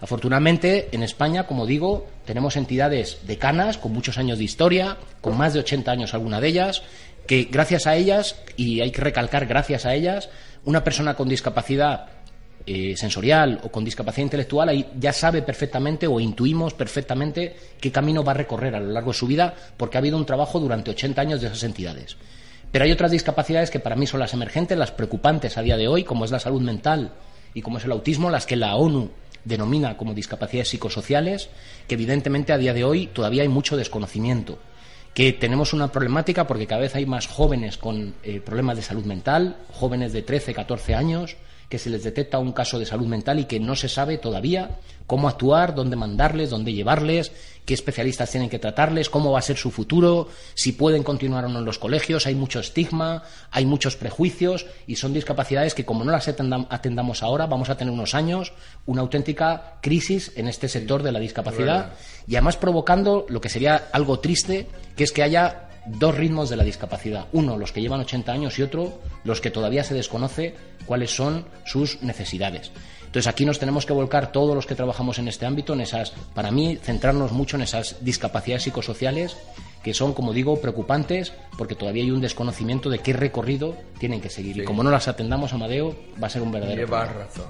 Afortunadamente, 0.00 0.88
en 0.92 1.02
España, 1.02 1.46
como 1.46 1.66
digo, 1.66 2.06
tenemos 2.24 2.56
entidades 2.56 3.18
decanas 3.26 3.78
con 3.78 3.92
muchos 3.92 4.18
años 4.18 4.38
de 4.38 4.44
historia, 4.44 4.96
con 5.20 5.36
más 5.36 5.54
de 5.54 5.60
80 5.60 5.90
años 5.90 6.14
alguna 6.14 6.40
de 6.40 6.48
ellas, 6.48 6.82
que 7.26 7.48
gracias 7.50 7.86
a 7.86 7.96
ellas, 7.96 8.36
y 8.56 8.80
hay 8.80 8.90
que 8.90 9.00
recalcar 9.00 9.46
gracias 9.46 9.86
a 9.86 9.94
ellas, 9.94 10.28
una 10.64 10.84
persona 10.84 11.14
con 11.14 11.28
discapacidad 11.28 12.08
eh, 12.66 12.96
sensorial 12.96 13.60
o 13.62 13.68
con 13.70 13.84
discapacidad 13.84 14.24
intelectual, 14.24 14.68
ahí 14.68 14.86
ya 14.98 15.12
sabe 15.12 15.42
perfectamente 15.42 16.06
o 16.06 16.18
intuimos 16.20 16.74
perfectamente 16.74 17.56
qué 17.80 17.92
camino 17.92 18.24
va 18.24 18.32
a 18.32 18.36
recorrer 18.36 18.74
a 18.74 18.80
lo 18.80 18.90
largo 18.90 19.12
de 19.12 19.18
su 19.18 19.26
vida, 19.26 19.54
porque 19.76 19.96
ha 19.96 20.00
habido 20.00 20.16
un 20.16 20.26
trabajo 20.26 20.58
durante 20.60 20.90
80 20.90 21.20
años 21.20 21.40
de 21.40 21.48
esas 21.48 21.62
entidades. 21.62 22.16
Pero 22.72 22.84
hay 22.84 22.92
otras 22.92 23.10
discapacidades 23.10 23.70
que 23.70 23.80
para 23.80 23.96
mí 23.96 24.06
son 24.06 24.20
las 24.20 24.32
emergentes, 24.32 24.78
las 24.78 24.90
preocupantes 24.90 25.58
a 25.58 25.62
día 25.62 25.76
de 25.76 25.88
hoy, 25.88 26.04
como 26.04 26.24
es 26.24 26.30
la 26.30 26.40
salud 26.40 26.62
mental 26.62 27.12
y 27.52 27.62
como 27.62 27.78
es 27.78 27.84
el 27.84 27.92
autismo, 27.92 28.30
las 28.30 28.46
que 28.46 28.56
la 28.56 28.76
ONU 28.76 29.10
denomina 29.44 29.96
como 29.96 30.14
discapacidades 30.14 30.70
psicosociales, 30.70 31.50
que 31.86 31.94
evidentemente 31.94 32.52
a 32.52 32.58
día 32.58 32.72
de 32.72 32.84
hoy 32.84 33.06
todavía 33.08 33.42
hay 33.42 33.48
mucho 33.48 33.76
desconocimiento 33.76 34.58
que 35.14 35.32
tenemos 35.32 35.72
una 35.72 35.92
problemática 35.92 36.46
porque 36.46 36.66
cada 36.66 36.80
vez 36.80 36.96
hay 36.96 37.06
más 37.06 37.28
jóvenes 37.28 37.78
con 37.78 38.14
eh, 38.24 38.40
problemas 38.40 38.76
de 38.76 38.82
salud 38.82 39.04
mental, 39.04 39.56
jóvenes 39.72 40.12
de 40.12 40.22
13, 40.22 40.52
14 40.52 40.94
años, 40.96 41.36
que 41.68 41.78
se 41.78 41.90
les 41.90 42.04
detecta 42.04 42.38
un 42.38 42.52
caso 42.52 42.78
de 42.78 42.86
salud 42.86 43.06
mental 43.06 43.38
y 43.38 43.44
que 43.44 43.60
no 43.60 43.74
se 43.74 43.88
sabe 43.88 44.18
todavía 44.18 44.78
cómo 45.06 45.28
actuar, 45.28 45.74
dónde 45.74 45.96
mandarles, 45.96 46.50
dónde 46.50 46.72
llevarles, 46.72 47.32
qué 47.64 47.74
especialistas 47.74 48.30
tienen 48.30 48.48
que 48.48 48.58
tratarles, 48.58 49.10
cómo 49.10 49.32
va 49.32 49.38
a 49.38 49.42
ser 49.42 49.56
su 49.56 49.70
futuro, 49.70 50.28
si 50.54 50.72
pueden 50.72 51.02
continuar 51.02 51.44
o 51.44 51.48
no 51.48 51.58
en 51.58 51.64
los 51.64 51.78
colegios. 51.78 52.26
Hay 52.26 52.34
mucho 52.34 52.60
estigma, 52.60 53.22
hay 53.50 53.66
muchos 53.66 53.96
prejuicios 53.96 54.66
y 54.86 54.96
son 54.96 55.12
discapacidades 55.12 55.74
que, 55.74 55.84
como 55.84 56.04
no 56.04 56.12
las 56.12 56.28
atendamos 56.28 57.22
ahora, 57.22 57.46
vamos 57.46 57.70
a 57.70 57.76
tener 57.76 57.92
unos 57.92 58.14
años 58.14 58.52
una 58.86 59.02
auténtica 59.02 59.78
crisis 59.80 60.32
en 60.36 60.48
este 60.48 60.68
sector 60.68 61.02
de 61.02 61.12
la 61.12 61.20
discapacidad 61.20 61.94
y 62.26 62.36
además 62.36 62.56
provocando 62.56 63.26
lo 63.28 63.40
que 63.40 63.48
sería 63.48 63.88
algo 63.92 64.20
triste, 64.20 64.66
que 64.96 65.04
es 65.04 65.12
que 65.12 65.22
haya 65.22 65.63
dos 65.86 66.14
ritmos 66.14 66.48
de 66.50 66.56
la 66.56 66.64
discapacidad. 66.64 67.26
Uno, 67.32 67.56
los 67.56 67.72
que 67.72 67.80
llevan 67.80 68.00
80 68.00 68.32
años 68.32 68.58
y 68.58 68.62
otro, 68.62 69.00
los 69.24 69.40
que 69.40 69.50
todavía 69.50 69.84
se 69.84 69.94
desconoce 69.94 70.54
cuáles 70.86 71.14
son 71.14 71.46
sus 71.64 72.02
necesidades. 72.02 72.70
Entonces 73.14 73.28
aquí 73.28 73.46
nos 73.46 73.60
tenemos 73.60 73.86
que 73.86 73.92
volcar 73.92 74.32
todos 74.32 74.56
los 74.56 74.66
que 74.66 74.74
trabajamos 74.74 75.18
en 75.20 75.28
este 75.28 75.46
ámbito, 75.46 75.74
en 75.74 75.82
esas, 75.82 76.10
para 76.34 76.50
mí, 76.50 76.78
centrarnos 76.82 77.30
mucho 77.30 77.56
en 77.56 77.62
esas 77.62 78.04
discapacidades 78.04 78.64
psicosociales 78.64 79.36
que 79.84 79.94
son, 79.94 80.14
como 80.14 80.32
digo, 80.32 80.60
preocupantes 80.60 81.32
porque 81.58 81.74
todavía 81.74 82.02
hay 82.02 82.10
un 82.10 82.22
desconocimiento 82.22 82.88
de 82.90 82.98
qué 82.98 83.12
recorrido 83.12 83.76
tienen 83.98 84.20
que 84.20 84.30
seguir. 84.30 84.58
Y 84.58 84.64
como 84.64 84.82
no 84.82 84.90
las 84.90 85.06
atendamos, 85.06 85.52
Amadeo, 85.52 85.94
va 86.20 86.26
a 86.26 86.30
ser 86.30 86.42
un 86.42 86.50
verdadero. 86.50 86.86
Llevas 86.86 87.14
razón. 87.14 87.46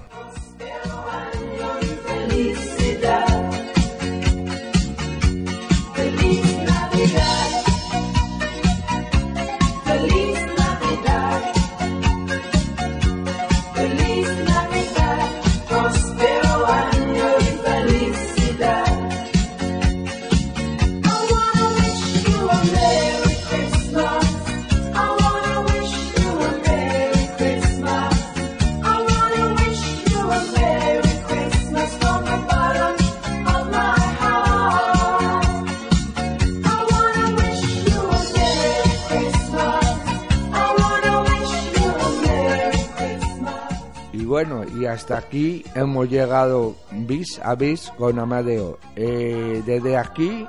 Y 44.77 44.85
hasta 44.85 45.17
aquí 45.17 45.63
hemos 45.75 46.09
llegado 46.09 46.75
bis 46.91 47.39
a 47.43 47.55
bis 47.55 47.91
con 47.97 48.19
Amadeo. 48.19 48.77
Eh, 48.95 49.63
desde 49.65 49.97
aquí 49.97 50.47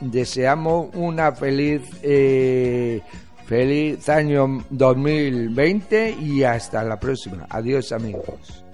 deseamos 0.00 0.88
una 0.94 1.32
feliz 1.32 1.82
eh, 2.02 3.00
feliz 3.46 4.08
año 4.08 4.64
2020 4.70 6.16
y 6.20 6.44
hasta 6.44 6.82
la 6.82 6.98
próxima. 7.00 7.46
Adiós 7.48 7.92
amigos. 7.92 8.64